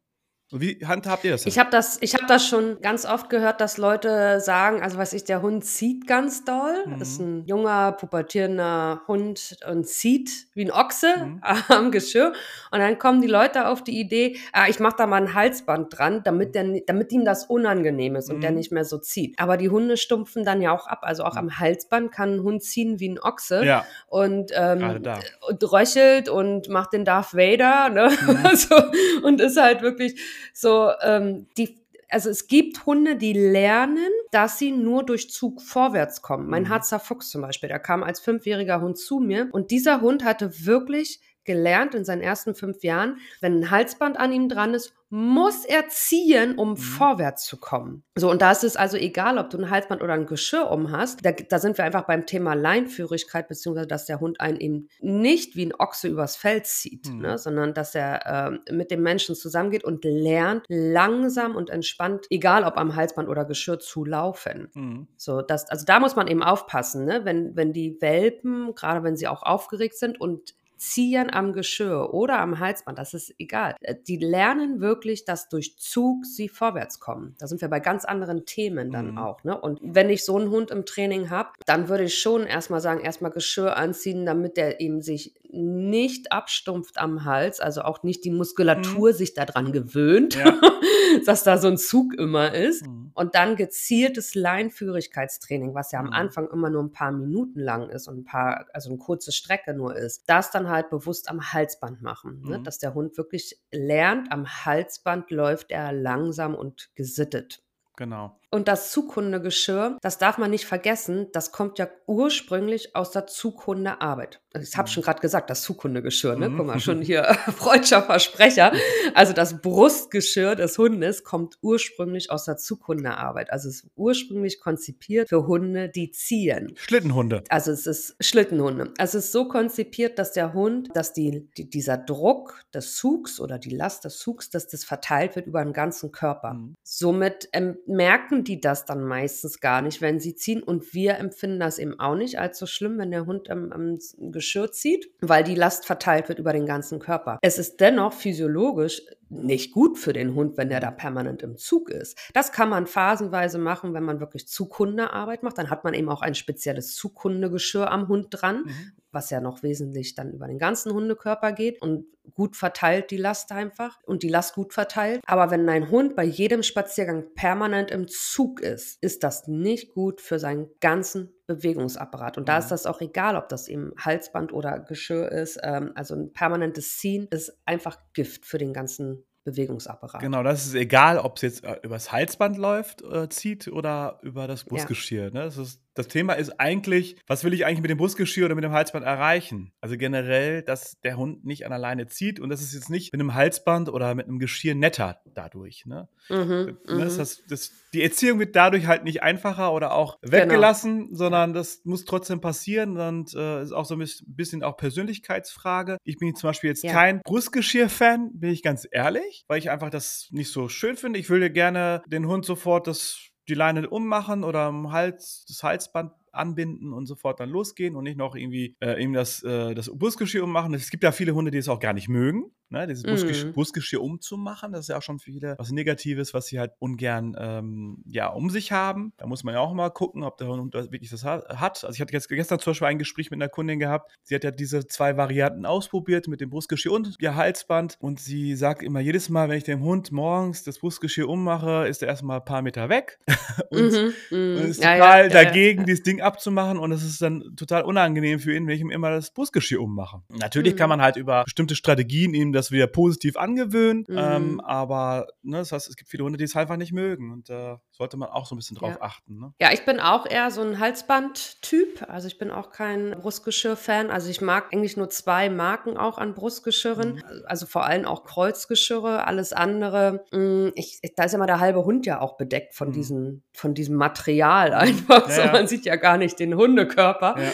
Wie 0.53 0.86
handhabt 0.86 1.24
ihr 1.24 1.31
das? 1.31 1.44
Denn? 1.44 1.50
Ich 1.50 1.59
habe 1.59 1.69
das, 1.69 1.98
ich 2.01 2.13
hab 2.13 2.27
das 2.27 2.45
schon 2.45 2.81
ganz 2.81 3.06
oft 3.06 3.30
gehört, 3.30 3.62
dass 3.62 3.77
Leute 3.77 4.42
sagen, 4.42 4.81
also 4.81 4.98
was 4.98 5.13
ich, 5.13 5.24
der 5.24 5.42
Hund 5.42 5.63
zieht 5.63 6.07
ganz 6.07 6.44
doll. 6.44 6.86
Mhm. 6.86 7.01
Ist 7.01 7.19
ein 7.19 7.45
junger, 7.45 7.94
pubertierender 7.94 9.01
Hund 9.07 9.57
und 9.69 9.88
zieht 9.88 10.48
wie 10.53 10.65
ein 10.65 10.71
Ochse 10.71 11.15
mhm. 11.18 11.42
am 11.69 11.92
Geschirr. 11.92 12.33
Und 12.69 12.80
dann 12.80 13.00
kommen 13.00 13.21
die 13.21 13.27
Leute 13.27 13.68
auf 13.68 13.81
die 13.81 13.98
Idee, 13.98 14.38
ah, 14.51 14.65
ich 14.68 14.80
mache 14.80 14.95
da 14.98 15.07
mal 15.07 15.21
ein 15.21 15.33
Halsband 15.33 15.98
dran, 15.98 16.21
damit, 16.24 16.54
der, 16.54 16.81
damit 16.86 17.13
ihm 17.13 17.24
das 17.24 17.45
unangenehm 17.45 18.18
ist 18.18 18.30
und 18.30 18.38
mhm. 18.38 18.42
der 18.42 18.51
nicht 18.51 18.74
mehr 18.74 18.83
so 18.83 18.97
zieht. 18.97 19.39
Aber 19.39 19.56
die 19.56 19.69
Hunde 19.69 19.95
stumpfen 19.95 20.44
dann 20.44 20.62
ja 20.62 20.74
auch 20.74 20.88
ab. 20.88 21.00
Also 21.04 21.24
auch 21.24 21.33
mhm. 21.33 21.39
am 21.39 21.59
Halsband 21.59 22.12
kann 22.12 22.36
ein 22.36 22.44
Hund 22.44 22.62
ziehen 22.62 23.00
wie 23.00 23.07
ein 23.07 23.19
Ochse. 23.19 23.63
Ja. 23.63 23.86
Und, 24.07 24.51
ähm, 24.54 25.01
und 25.47 25.71
röchelt 25.71 26.27
und 26.27 26.68
macht 26.68 26.92
den 26.92 27.06
Darth 27.06 27.33
Vader. 27.33 27.89
Ne? 27.89 28.09
Mhm. 28.09 28.56
so, 28.56 28.75
und 29.24 29.39
ist 29.39 29.57
halt 29.57 29.81
wirklich 29.81 30.19
so, 30.54 30.92
ähm, 31.02 31.48
die, 31.58 31.80
also 32.10 32.30
es 32.30 32.48
gibt 32.48 32.86
Hunde, 32.86 33.16
die 33.16 33.34
lernen, 33.34 34.10
dass 34.32 34.60
sie 34.60 34.72
nur 34.72 35.04
durch 35.06 35.30
Zug 35.30 35.62
vorwärts 35.62 36.22
kommen. 36.22 36.50
Mein 36.50 36.64
mhm. 36.64 36.70
Harzer 36.70 37.00
Fuchs 37.00 37.30
zum 37.30 37.42
Beispiel, 37.42 37.70
der 37.70 37.80
kam 37.80 38.04
als 38.04 38.20
fünfjähriger 38.20 38.82
Hund 38.82 38.98
zu 38.98 39.20
mir 39.20 39.50
und 39.52 39.72
dieser 39.72 40.02
Hund 40.02 40.24
hatte 40.24 40.66
wirklich 40.66 41.20
gelernt 41.44 41.96
in 41.96 42.06
seinen 42.06 42.22
ersten 42.22 42.54
fünf 42.54 42.84
Jahren, 42.84 43.18
wenn 43.40 43.60
ein 43.60 43.72
Halsband 43.72 44.20
an 44.20 44.32
ihm 44.32 44.48
dran 44.48 44.74
ist, 44.74 44.94
muss 45.13 45.66
er 45.66 45.90
ziehen, 45.90 46.58
um 46.58 46.69
mhm. 46.69 46.78
vorwärts 46.78 47.44
zu 47.44 47.58
kommen. 47.58 48.04
So, 48.16 48.31
und 48.31 48.42
da 48.42 48.52
ist 48.52 48.63
es 48.63 48.78
also 48.78 48.96
egal, 48.96 49.38
ob 49.38 49.50
du 49.50 49.58
ein 49.58 49.69
Halsband 49.69 50.02
oder 50.02 50.13
ein 50.13 50.25
Geschirr 50.25 50.72
um 50.72 50.92
hast. 50.92 51.25
Da, 51.25 51.34
da 51.34 51.60
sind 51.60 51.78
wir 51.78 51.84
einfach 51.84 52.08
beim 52.08 52.25
Thema 52.25 52.54
Leinführigkeit, 52.54 53.50
beziehungsweise 53.50 53.88
dass 53.88 54.06
der 54.06 54.22
Hund 54.22 54.40
einen 54.40 54.58
eben 54.58 54.88
nicht 55.02 55.58
wie 55.58 55.66
ein 55.66 55.75
Ochse 55.78 56.08
übers 56.08 56.38
Feld 56.38 56.66
zieht, 56.66 57.10
mhm. 57.10 57.19
ne, 57.24 57.38
sondern 57.38 57.74
dass 57.74 57.94
er 57.94 58.25
äh, 58.25 58.74
mit 58.74 58.90
dem 58.90 59.04
Menschen 59.04 59.36
zusammengeht 59.36 59.84
und 59.84 60.06
lernt, 60.06 60.63
langsam 60.69 61.57
und 61.57 61.69
entspannt, 61.69 62.25
egal 62.30 62.64
ob 62.64 62.78
am 62.78 62.96
Halsband 62.96 63.28
oder 63.28 63.44
Geschirr, 63.44 63.80
zu 63.80 64.06
laufen. 64.06 64.69
Mhm. 64.74 65.07
So, 65.18 65.42
das, 65.42 65.69
also 65.69 65.86
da 65.86 66.00
muss 66.00 66.16
man 66.16 66.28
eben 66.28 66.42
aufpassen, 66.42 67.04
ne? 67.04 67.25
wenn, 67.25 67.54
wenn 67.57 67.74
die 67.74 67.98
Welpen, 68.00 68.74
gerade 68.75 69.04
wenn 69.04 69.18
sie 69.18 69.28
auch 69.28 69.44
aufgeregt 69.44 69.98
sind 69.98 70.22
und 70.22 70.54
Ziehen 70.81 71.31
am 71.31 71.54
Geschirr 71.54 72.12
oder 72.12 72.39
am 72.39 72.57
Halsband, 72.57 72.98
das 72.98 73.13
ist 73.13 73.36
egal. 73.38 73.75
Äh, 73.81 73.94
die 74.07 74.18
lernen 74.18 74.81
wirklich, 74.81 75.25
dass 75.25 75.48
durch 75.48 75.78
Zug 75.78 76.25
sie 76.25 76.50
vorwärts 76.50 77.00
kommen. 77.00 77.36
Da 77.38 77.45
sind 77.45 77.62
wir 77.62 77.69
bei 77.69 77.80
ganz 77.80 78.04
anderen 78.04 78.48
Themen 78.48 78.89
dann 78.89 79.12
mhm. 79.12 79.18
auch. 79.19 79.44
Ne? 79.44 79.56
Und 79.56 79.80
wenn 79.83 80.10
ich 80.10 80.25
so 80.25 80.38
einen 80.38 80.50
Hund 80.50 80.72
im 80.72 80.88
Training 80.88 81.30
habe, 81.30 81.51
dann 81.68 81.88
würde 81.88 82.06
ich 82.06 82.18
schon 82.18 82.48
erstmal 82.48 82.81
sagen, 82.81 83.00
erstmal 83.00 83.30
Geschirr 83.30 83.78
anziehen, 83.78 84.25
damit 84.25 84.57
der 84.57 84.81
eben 84.81 85.01
sich 85.01 85.36
nicht 85.51 86.31
abstumpft 86.31 86.98
am 86.98 87.25
Hals, 87.25 87.60
also 87.60 87.81
auch 87.81 88.04
nicht 88.04 88.24
die 88.25 88.31
Muskulatur 88.31 89.10
mhm. 89.10 89.16
sich 89.16 89.33
daran 89.33 89.72
gewöhnt, 89.72 90.36
ja. 90.36 90.60
dass 91.25 91.44
da 91.44 91.57
so 91.57 91.68
ein 91.68 91.78
Zug 91.78 92.13
immer 92.13 92.54
ist. 92.54 92.88
Mhm. 92.88 93.12
Und 93.13 93.36
dann 93.36 93.56
gezieltes 93.56 94.33
Leinführigkeitstraining, 94.33 95.75
was 95.75 95.92
ja 95.92 96.00
am 96.00 96.07
mhm. 96.07 96.13
Anfang 96.13 96.50
immer 96.50 96.69
nur 96.69 96.83
ein 96.83 96.92
paar 96.92 97.12
Minuten 97.12 97.60
lang 97.60 97.89
ist 97.89 98.07
und 98.07 98.19
ein 98.19 98.24
paar, 98.24 98.66
also 98.74 98.89
eine 98.89 98.98
kurze 98.98 99.31
Strecke 99.31 99.74
nur 99.74 99.95
ist, 99.95 100.24
das 100.28 100.51
dann 100.51 100.69
halt 100.71 100.89
bewusst 100.89 101.29
am 101.29 101.53
Halsband 101.53 102.01
machen, 102.01 102.41
ne? 102.41 102.59
Mhm. 102.59 102.63
dass 102.63 102.79
der 102.79 102.94
Hund 102.94 103.18
wirklich 103.18 103.62
lernt, 103.71 104.31
am 104.31 104.47
Halsband 104.47 105.29
läuft 105.31 105.71
er 105.71 105.91
langsam 105.94 106.56
und 106.56 106.89
gesittet. 106.95 107.63
Genau. 107.95 108.41
Und 108.53 108.68
das 108.68 108.92
Zukundegeschirr, 108.92 109.98
das 110.01 110.18
darf 110.18 110.38
man 110.38 110.51
nicht 110.51 110.65
vergessen, 110.65 111.27
das 111.31 111.53
kommt 111.53 111.80
ja 111.80 111.88
ursprünglich 112.06 112.98
aus 112.98 113.12
der 113.12 113.25
Zukundearbeit. 113.25 114.42
Ich 114.59 114.75
habe 114.75 114.89
mhm. 114.89 114.92
schon 114.92 115.03
gerade 115.03 115.21
gesagt, 115.21 115.50
das 115.50 115.62
Zukundegeschirr, 115.62 116.36
ne? 116.36 116.51
Guck 116.56 116.65
mal, 116.65 116.80
schon 116.81 117.01
hier 117.01 117.24
freudscher 117.56 118.04
Versprecher. 118.04 118.73
Also 119.14 119.31
das 119.31 119.61
Brustgeschirr 119.61 120.56
des 120.56 120.78
Hundes 120.78 121.23
kommt 121.23 121.57
ursprünglich 121.61 122.30
aus 122.30 122.44
der 122.44 122.57
Zukundearbeit. 122.57 123.54
Also 123.54 123.69
es 123.69 123.83
ist 123.83 123.92
ursprünglich 123.95 124.59
konzipiert 124.59 125.30
für 125.30 125.47
Hunde, 125.47 125.87
die 125.87 126.11
ziehen. 126.11 126.73
Schlittenhunde. 126.76 127.45
Also 127.47 127.71
es 127.71 127.87
ist 127.87 128.18
Schlittenhunde. 128.19 128.94
Also 128.97 129.18
es 129.18 129.26
ist 129.26 129.31
so 129.31 129.47
konzipiert, 129.47 130.19
dass 130.19 130.33
der 130.33 130.54
Hund, 130.54 130.90
dass 130.94 131.14
die, 131.14 131.49
die 131.57 131.69
dieser 131.69 131.97
Druck 131.97 132.66
des 132.73 132.97
Zugs 132.97 133.40
oder 133.40 133.57
die 133.57 133.73
Last 133.73 134.04
des 134.04 134.18
Zugs, 134.18 134.49
dass 134.49 134.68
das 134.68 134.83
verteilt 134.83 135.37
wird 135.37 135.47
über 135.47 135.64
den 135.64 135.71
ganzen 135.71 136.11
Körper. 136.11 136.56
Mhm. 136.56 136.76
Somit 136.83 137.47
ähm, 137.54 137.78
merken 137.85 138.41
die 138.48 138.62
das 138.62 138.86
dann 138.86 139.04
meistens 139.04 139.60
gar 139.60 139.81
nicht, 139.81 140.02
wenn 140.02 140.19
sie 140.19 140.36
ziehen. 140.36 140.64
Und 140.64 140.94
wir 140.94 141.18
empfinden 141.18 141.60
das 141.60 141.80
eben 141.80 142.00
auch 142.00 142.16
nicht 142.16 142.40
als 142.40 142.60
so 142.60 142.66
schlimm, 142.66 142.98
wenn 142.98 143.12
der 143.12 143.26
Hund 143.26 143.50
am, 143.50 143.71
am 143.71 144.00
Geschirr 144.31 144.71
zieht, 144.71 145.10
weil 145.21 145.44
die 145.44 145.56
Last 145.56 145.86
verteilt 145.86 146.30
wird 146.30 146.40
über 146.40 146.54
den 146.54 146.66
ganzen 146.66 147.00
Körper. 147.00 147.40
Es 147.42 147.57
ist 147.57 147.80
dennoch 147.80 148.14
physiologisch 148.14 149.02
nicht 149.30 149.71
gut 149.71 149.98
für 149.98 150.14
den 150.14 150.36
Hund, 150.36 150.57
wenn 150.57 150.69
der 150.69 150.81
da 150.81 150.92
permanent 150.92 151.42
im 151.42 151.57
Zug 151.57 151.90
ist. 151.90 152.18
Das 152.33 152.52
kann 152.52 152.69
man 152.69 152.86
phasenweise 152.86 153.57
machen, 153.57 153.94
wenn 153.94 154.04
man 154.04 154.19
wirklich 154.19 154.48
Zugkundearbeit 154.48 155.42
macht. 155.42 155.57
Dann 155.57 155.69
hat 155.69 155.83
man 155.83 155.94
eben 155.94 156.10
auch 156.10 156.21
ein 156.21 156.36
spezielles 156.36 156.95
Zugkundegeschirr 156.95 157.90
am 157.90 158.10
Hund 158.10 158.28
dran, 158.30 158.66
mhm. 158.66 158.92
Was 159.11 159.30
ja 159.30 159.41
noch 159.41 159.63
wesentlich 159.63 160.15
dann 160.15 160.31
über 160.31 160.47
den 160.47 160.59
ganzen 160.59 160.94
Hundekörper 160.94 161.51
geht 161.51 161.81
und 161.81 162.06
gut 162.33 162.56
verteilt 162.56 163.11
die 163.11 163.18
Last 163.18 163.51
einfach 163.51 163.99
und 164.06 164.23
die 164.23 164.30
Last 164.30 164.56
gut 164.56 164.73
verteilt. 164.73 165.21
Aber 165.25 165.51
wenn 165.51 165.68
ein 165.68 165.89
Hund 165.89 166.15
bei 166.15 166.23
jedem 166.23 166.63
Spaziergang 166.63 167.33
permanent 167.35 167.91
im 167.91 168.07
Zug 168.07 168.61
ist, 168.61 169.01
ist 169.01 169.23
das 169.23 169.47
nicht 169.47 169.94
gut 169.94 170.21
für 170.21 170.39
seinen 170.39 170.68
ganzen 170.80 171.33
Bewegungsapparat. 171.47 172.37
Und 172.37 172.47
da 172.47 172.57
ist 172.57 172.69
das 172.69 172.85
auch 172.85 173.01
egal, 173.01 173.35
ob 173.35 173.49
das 173.49 173.68
eben 173.68 173.91
Halsband 173.97 174.53
oder 174.53 174.80
Geschirr 174.80 175.31
ist. 175.31 175.59
Ähm, 175.63 175.91
also 175.95 176.15
ein 176.15 176.31
permanentes 176.31 176.97
Ziehen 176.97 177.27
ist 177.30 177.57
einfach 177.65 177.97
Gift 178.13 178.45
für 178.45 178.57
den 178.57 178.73
ganzen 178.73 179.25
Bewegungsapparat. 179.44 180.21
Genau, 180.21 180.44
das 180.44 180.68
ist 180.68 180.75
egal, 180.75 181.18
ob 181.18 181.37
es 181.37 181.41
jetzt 181.41 181.63
äh, 181.63 181.77
übers 181.81 182.11
Halsband 182.11 182.57
läuft, 182.57 183.01
äh, 183.01 183.27
zieht 183.30 183.68
oder 183.68 184.19
über 184.21 184.47
das 184.47 184.65
Brustgeschirr. 184.65 185.25
Ja. 185.25 185.31
Ne? 185.31 185.44
Das 185.45 185.57
ist 185.57 185.81
das 185.94 186.07
Thema 186.07 186.33
ist 186.33 186.60
eigentlich, 186.60 187.18
was 187.28 187.44
will 187.44 187.54
ich 187.54 187.66
eigentlich 187.66 187.81
mit 187.81 187.90
dem 187.90 187.98
Brustgeschirr 187.98 188.45
oder 188.45 188.56
mit 188.56 188.64
dem 188.64 188.71
Halsband 188.71 189.06
erreichen? 189.06 189.74
Also 189.81 189.98
generell, 189.98 190.62
dass 190.62 191.00
der 191.02 191.18
Hund 191.18 191.44
nicht 191.45 191.66
an 191.66 191.74
alleine 191.74 192.07
zieht 192.07 192.40
und 192.40 192.50
das 192.50 192.62
ist 192.62 192.74
jetzt 192.74 192.90
nicht 192.90 193.12
mit 193.12 193.19
einem 193.19 193.33
Halsband 193.33 193.90
oder 193.90 194.16
mit 194.16 194.28
einem 194.28 194.40
Geschirr 194.40 194.76
netter 194.76 195.21
dadurch. 195.33 195.86
Ne? 195.86 196.07
Mhm, 196.30 196.78
das, 196.86 197.14
mhm. 197.14 197.18
das, 197.18 197.44
das, 197.48 197.71
die 197.94 198.04
Erziehung 198.04 198.40
wird 198.40 198.56
dadurch 198.56 198.88
halt 198.88 199.04
nicht 199.04 199.24
einfacher 199.24 199.74
oder 199.74 199.94
auch 199.94 200.18
weggelassen, 200.21 201.07
genau. 201.07 201.18
sondern 201.18 201.54
das 201.54 201.81
muss 201.83 202.06
trotzdem 202.06 202.40
passieren 202.40 202.98
und 202.98 203.33
äh, 203.33 203.62
ist 203.62 203.74
auch 203.74 203.86
so 203.86 203.95
ein 203.95 204.07
bisschen 204.28 204.64
auch 204.64 204.78
Persönlichkeitsfrage. 204.78 205.98
Ich 206.04 206.18
bin 206.18 206.36
zum 206.36 206.50
Beispiel 206.50 206.69
jetzt 206.69 206.83
ja. 206.83 206.94
kein 206.94 207.21
Brustgeschirr-Fan, 207.21 208.31
bin 208.33 208.52
ich 208.52 208.64
ganz 208.64 208.88
ehrlich, 208.90 209.44
weil 209.48 209.60
ich 209.60 209.69
einfach 209.69 209.90
das 209.90 210.30
nicht 210.31 210.52
so 210.52 210.69
schön 210.69 210.95
finde. 210.95 211.19
Ich 211.19 211.30
würde 211.30 211.52
gerne 211.52 212.02
den 212.07 212.28
Hund 212.28 212.45
sofort 212.45 212.88
das 212.88 213.31
die 213.48 213.54
Leine 213.54 213.90
ummachen 213.90 214.44
oder 214.44 214.62
am 214.62 214.92
Hals, 214.92 215.45
das 215.48 215.64
Halsband 215.64 216.14
anbinden 216.31 216.94
und 216.94 217.06
sofort 217.06 217.40
dann 217.40 217.50
losgehen 217.50 217.95
und 217.95 218.04
nicht 218.04 218.18
noch 218.18 218.35
irgendwie 218.35 218.76
äh, 218.80 219.02
ihm 219.02 219.14
das, 219.14 219.44
äh, 219.44 219.73
das 219.73 219.90
Busgeschirr 219.94 220.44
ummachen. 220.44 220.73
Es 220.73 220.90
gibt 220.90 221.04
ja 221.04 221.11
viele 221.11 221.33
Hunde, 221.33 221.52
die 221.52 221.57
es 221.57 221.69
auch 221.69 221.80
gar 221.80 221.94
nicht 221.94 222.09
mögen, 222.09 222.52
ne? 222.69 222.88
dieses 222.88 223.04
Busgesch 223.04 223.45
mm. 223.45 223.52
Busgeschirr 223.52 224.02
umzumachen. 224.02 224.71
Das 224.71 224.81
ist 224.81 224.88
ja 224.90 224.97
auch 224.97 225.02
schon 225.02 225.19
für 225.19 225.31
viele 225.31 225.56
was 225.57 225.71
Negatives, 225.71 226.33
was 226.33 226.47
sie 226.47 226.59
halt 226.59 226.71
ungern 226.80 227.35
ähm, 227.38 228.04
ja, 228.06 228.28
um 228.28 228.50
sich 228.50 228.71
haben. 228.71 229.14
Da 229.18 229.28
muss 229.28 229.44
man 229.44 229.54
ja 229.54 229.59
auch 229.59 229.73
mal 229.73 229.90
gucken, 229.90 230.23
ob 230.23 230.38
der 230.38 230.47
Hund 230.47 230.73
wirklich 230.73 231.09
das 231.09 231.23
hat. 231.23 231.83
Also 231.83 231.94
ich 231.94 232.02
hatte 232.02 232.14
jetzt 232.14 232.30
gestern 232.30 232.59
zum 232.59 232.71
Beispiel 232.71 232.88
ein 232.88 233.00
Gespräch 233.00 233.30
mit 233.31 233.42
einer 233.42 233.50
Kundin 233.50 233.80
gehabt. 233.80 234.11
Sie 234.23 234.35
hat 234.35 234.44
ja 234.44 234.52
diese 234.52 234.88
zwei 234.88 235.18
Varianten 235.18 235.66
ausprobiert 235.66 236.28
mit 236.28 236.42
dem 236.42 236.50
Brustgeschirr 236.50 236.94
und 236.94 237.16
ihr 237.19 237.35
Halsband 237.35 237.97
und 238.00 238.19
sie 238.19 238.56
sagt 238.56 238.83
immer 238.83 239.00
jedes 239.00 239.30
Mal, 239.30 239.50
wenn 239.50 239.57
ich 239.57 239.64
dem 239.64 239.83
Hund 239.83 240.11
morgens 240.11 240.64
das 240.64 240.80
Brustgeschirr 240.80 241.28
ummache, 241.28 241.88
ist 241.88 242.02
er 242.02 242.07
erstmal 242.07 242.40
ein 242.40 242.45
paar 242.45 242.61
Meter 242.61 242.90
weg 242.90 243.19
und, 243.69 243.92
-hmm. 243.92 244.14
und 244.31 244.69
ist 244.69 244.83
ja, 244.83 244.95
total 244.95 245.23
ja, 245.23 245.30
dagegen, 245.30 245.80
ja, 245.81 245.85
dieses 245.85 246.04
Ding 246.04 246.20
abzumachen 246.21 246.78
und 246.78 246.92
es 246.92 247.04
ist 247.04 247.21
dann 247.21 247.56
total 247.56 247.83
unangenehm 247.83 248.40
für 248.40 248.56
ihn, 248.56 248.68
wenn 248.68 248.75
ich 248.75 248.81
ihm 248.81 248.92
immer 248.92 249.11
das 249.11 249.31
Brustgeschirr 249.31 249.81
ummache. 249.81 250.21
Natürlich 250.30 250.73
mhm. 250.73 250.78
kann 250.78 250.90
man 250.90 251.01
halt 251.01 251.16
über 251.16 251.44
bestimmte 251.44 251.75
Strategien 251.75 252.33
ihm 252.33 252.51
das 252.51 252.71
wieder 252.71 252.87
positiv 252.87 253.37
angewöhnen, 253.37 254.06
mhm. 254.07 254.18
ähm, 254.18 254.59
aber 254.61 255.28
ne, 255.44 255.57
das 255.57 255.71
heißt, 255.71 255.90
es 255.90 255.95
gibt 255.95 256.09
viele 256.09 256.23
Hunde, 256.23 256.37
die 256.37 256.44
es 256.44 256.56
einfach 256.56 256.78
nicht 256.78 256.94
mögen 256.94 257.31
und 257.31 257.49
äh, 257.49 257.75
sollte 258.02 258.18
man 258.18 258.30
auch 258.30 258.46
so 258.46 258.54
ein 258.54 258.60
bisschen 258.60 258.78
drauf 258.78 258.98
ja. 259.00 259.02
achten. 259.02 259.40
Ne? 259.40 259.54
Ja, 259.60 259.72
ich 259.72 259.86
bin 259.86 260.00
auch 260.00 260.26
eher 260.26 260.52
so 260.52 260.62
ein 260.62 260.80
Halsband-Typ, 260.80 262.08
also 262.08 262.28
ich 262.28 262.38
bin 262.38 262.52
auch 262.52 262.72
kein 262.72 263.12
Brustgeschirr-Fan, 263.12 264.12
also 264.12 264.30
ich 264.30 264.42
mag 264.42 264.72
eigentlich 264.72 264.98
nur 264.98 265.10
zwei 265.10 265.50
Marken 265.50 265.98
auch 265.98 266.20
an 266.20 266.36
Brustgeschirren, 266.36 267.16
mhm. 267.16 267.24
also 267.46 267.66
vor 267.66 267.86
allem 267.86 268.06
auch 268.06 268.24
Kreuzgeschirre, 268.24 269.26
alles 269.26 269.54
andere, 269.54 270.24
mh, 270.31 270.40
mm, 270.40 270.72
ich, 270.76 271.00
da 271.16 271.24
ist 271.24 271.31
ja 271.31 271.40
mal 271.40 271.48
der 271.48 271.60
halbe 271.60 271.84
Hund 271.84 272.06
ja 272.06 272.22
auch 272.22 272.38
bedeckt 272.38 272.76
von, 272.76 272.90
mhm. 272.90 272.94
diesen, 272.94 273.44
von 273.54 273.74
diesem 273.74 273.96
Material 273.96 274.74
einfach, 274.74 275.28
ja, 275.30 275.48
so, 275.48 275.52
man 275.52 275.68
sieht 275.68 275.86
ja 275.86 275.96
gar 275.96 276.12
gar 276.12 276.18
nicht 276.18 276.40
den 276.40 276.56
Hundekörper. 276.56 277.36
Ja. 277.38 277.52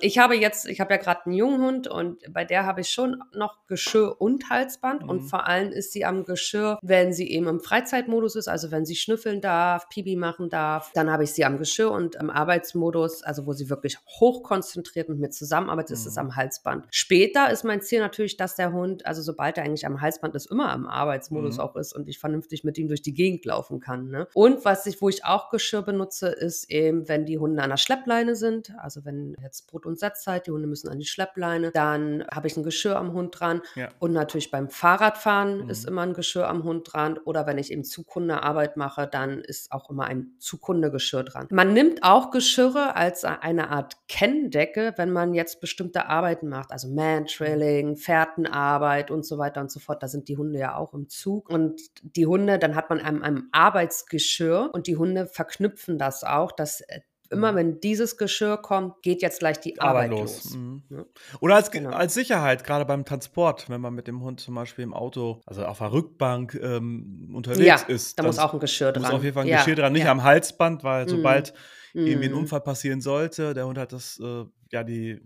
Ich 0.00 0.18
habe 0.18 0.36
jetzt, 0.36 0.66
ich 0.66 0.80
habe 0.80 0.94
ja 0.94 0.98
gerade 0.98 1.26
einen 1.26 1.34
jungen 1.34 1.62
Hund 1.62 1.88
und 1.88 2.22
bei 2.32 2.44
der 2.44 2.66
habe 2.66 2.80
ich 2.80 2.90
schon 2.90 3.22
noch 3.34 3.66
Geschirr 3.66 4.20
und 4.20 4.50
Halsband 4.50 5.02
mhm. 5.02 5.10
und 5.10 5.20
vor 5.22 5.46
allem 5.46 5.70
ist 5.70 5.92
sie 5.92 6.04
am 6.04 6.24
Geschirr, 6.24 6.78
wenn 6.82 7.12
sie 7.12 7.30
eben 7.30 7.46
im 7.46 7.60
Freizeitmodus 7.60 8.36
ist, 8.36 8.48
also 8.48 8.70
wenn 8.70 8.84
sie 8.84 8.96
schnüffeln 8.96 9.40
darf, 9.40 9.88
Pibi 9.88 10.16
machen 10.16 10.48
darf, 10.48 10.90
dann 10.94 11.10
habe 11.10 11.24
ich 11.24 11.32
sie 11.32 11.44
am 11.44 11.58
Geschirr 11.58 11.90
und 11.90 12.16
im 12.16 12.30
Arbeitsmodus, 12.30 13.22
also 13.22 13.46
wo 13.46 13.52
sie 13.52 13.70
wirklich 13.70 13.98
hochkonzentriert 14.20 15.08
mit 15.08 15.18
mir 15.18 15.30
zusammenarbeitet, 15.30 15.90
mhm. 15.90 15.94
ist 15.94 16.06
es 16.06 16.18
am 16.18 16.36
Halsband. 16.36 16.86
Später 16.90 17.50
ist 17.50 17.64
mein 17.64 17.82
Ziel 17.82 18.00
natürlich, 18.00 18.36
dass 18.36 18.56
der 18.56 18.72
Hund, 18.72 19.06
also 19.06 19.22
sobald 19.22 19.58
er 19.58 19.64
eigentlich 19.64 19.86
am 19.86 20.00
Halsband 20.00 20.34
ist, 20.34 20.50
immer 20.50 20.74
im 20.74 20.86
Arbeitsmodus 20.86 21.56
mhm. 21.56 21.60
auch 21.60 21.76
ist 21.76 21.94
und 21.94 22.08
ich 22.08 22.18
vernünftig 22.18 22.64
mit 22.64 22.78
ihm 22.78 22.88
durch 22.88 23.02
die 23.02 23.14
Gegend 23.14 23.44
laufen 23.44 23.80
kann. 23.80 24.08
Ne? 24.08 24.28
Und 24.34 24.64
was 24.64 24.86
ich, 24.86 25.00
wo 25.00 25.08
ich 25.08 25.24
auch 25.24 25.50
Geschirr 25.50 25.82
benutze, 25.82 26.28
ist 26.28 26.70
eben, 26.70 27.08
wenn 27.08 27.26
die 27.26 27.38
Hunde 27.38 27.62
an 27.62 27.70
der 27.70 27.76
Schleppleine 27.76 28.36
sind, 28.36 28.72
also 28.78 29.04
wenn 29.04 29.36
jetzt 29.42 29.66
Und 29.86 29.98
Satzzeit, 29.98 30.46
die 30.46 30.50
Hunde 30.50 30.66
müssen 30.66 30.88
an 30.88 30.98
die 30.98 31.06
Schleppleine. 31.06 31.70
Dann 31.72 32.24
habe 32.32 32.46
ich 32.46 32.56
ein 32.56 32.62
Geschirr 32.62 32.96
am 32.96 33.12
Hund 33.12 33.38
dran. 33.38 33.62
Ja. 33.74 33.88
Und 33.98 34.12
natürlich 34.12 34.50
beim 34.50 34.68
Fahrradfahren 34.68 35.64
mhm. 35.64 35.70
ist 35.70 35.86
immer 35.86 36.02
ein 36.02 36.14
Geschirr 36.14 36.48
am 36.48 36.64
Hund 36.64 36.92
dran. 36.92 37.18
Oder 37.18 37.46
wenn 37.46 37.58
ich 37.58 37.72
eben 37.72 37.84
Zukundearbeit 37.84 38.76
mache, 38.76 39.06
dann 39.06 39.40
ist 39.40 39.72
auch 39.72 39.88
immer 39.90 40.04
ein 40.04 40.32
Zukundegeschirr 40.38 41.24
dran. 41.24 41.48
Man 41.50 41.72
nimmt 41.72 42.02
auch 42.02 42.30
Geschirre 42.30 42.96
als 42.96 43.24
eine 43.24 43.70
Art 43.70 43.96
Kenndecke, 44.08 44.94
wenn 44.96 45.10
man 45.10 45.34
jetzt 45.34 45.60
bestimmte 45.60 46.06
Arbeiten 46.06 46.48
macht, 46.48 46.72
also 46.72 46.88
Mantrailing, 46.88 47.96
Fährtenarbeit 47.96 49.10
und 49.10 49.24
so 49.24 49.38
weiter 49.38 49.60
und 49.60 49.70
so 49.70 49.80
fort. 49.80 50.02
Da 50.02 50.08
sind 50.08 50.28
die 50.28 50.36
Hunde 50.36 50.58
ja 50.58 50.76
auch 50.76 50.94
im 50.94 51.08
Zug. 51.08 51.48
Und 51.48 51.80
die 52.02 52.26
Hunde, 52.26 52.58
dann 52.58 52.74
hat 52.74 52.90
man 52.90 53.00
ein, 53.00 53.22
ein 53.22 53.48
Arbeitsgeschirr 53.52 54.70
und 54.72 54.86
die 54.86 54.96
Hunde 54.96 55.26
verknüpfen 55.26 55.98
das 55.98 56.24
auch, 56.24 56.52
dass 56.52 56.80
äh, 56.82 57.00
immer 57.30 57.52
mhm. 57.52 57.56
wenn 57.56 57.80
dieses 57.80 58.16
Geschirr 58.16 58.56
kommt, 58.56 59.02
geht 59.02 59.22
jetzt 59.22 59.40
gleich 59.40 59.60
die 59.60 59.80
Arbeit, 59.80 60.10
Arbeit 60.10 60.10
los. 60.10 60.44
los. 60.44 60.54
Mhm. 60.54 60.82
Ja. 60.90 61.04
Oder 61.40 61.54
als, 61.56 61.70
genau. 61.70 61.90
als 61.90 62.14
Sicherheit, 62.14 62.64
gerade 62.64 62.84
beim 62.84 63.04
Transport, 63.04 63.68
wenn 63.68 63.80
man 63.80 63.94
mit 63.94 64.06
dem 64.06 64.22
Hund 64.22 64.40
zum 64.40 64.54
Beispiel 64.54 64.84
im 64.84 64.94
Auto, 64.94 65.40
also 65.46 65.64
auf 65.64 65.78
der 65.78 65.92
Rückbank 65.92 66.58
ähm, 66.62 67.32
unterwegs 67.34 67.66
ja, 67.66 67.76
ist. 67.76 68.18
Da 68.18 68.22
muss 68.22 68.38
auch 68.38 68.54
ein 68.54 68.60
Geschirr 68.60 68.92
dran. 68.92 69.02
muss 69.02 69.12
auf 69.12 69.22
jeden 69.22 69.34
Fall 69.34 69.44
ein 69.44 69.48
ja. 69.48 69.58
Geschirr 69.58 69.76
dran, 69.76 69.92
nicht 69.92 70.06
am 70.06 70.22
Halsband, 70.22 70.84
weil 70.84 71.04
mhm. 71.04 71.10
sobald 71.10 71.54
irgendwie 71.94 72.26
ein 72.26 72.32
mhm. 72.32 72.38
Unfall 72.38 72.60
passieren 72.60 73.00
sollte, 73.00 73.54
der 73.54 73.66
Hund 73.66 73.78
hat 73.78 73.92
das, 73.92 74.20
äh, 74.20 74.44
ja, 74.70 74.84
die, 74.84 75.20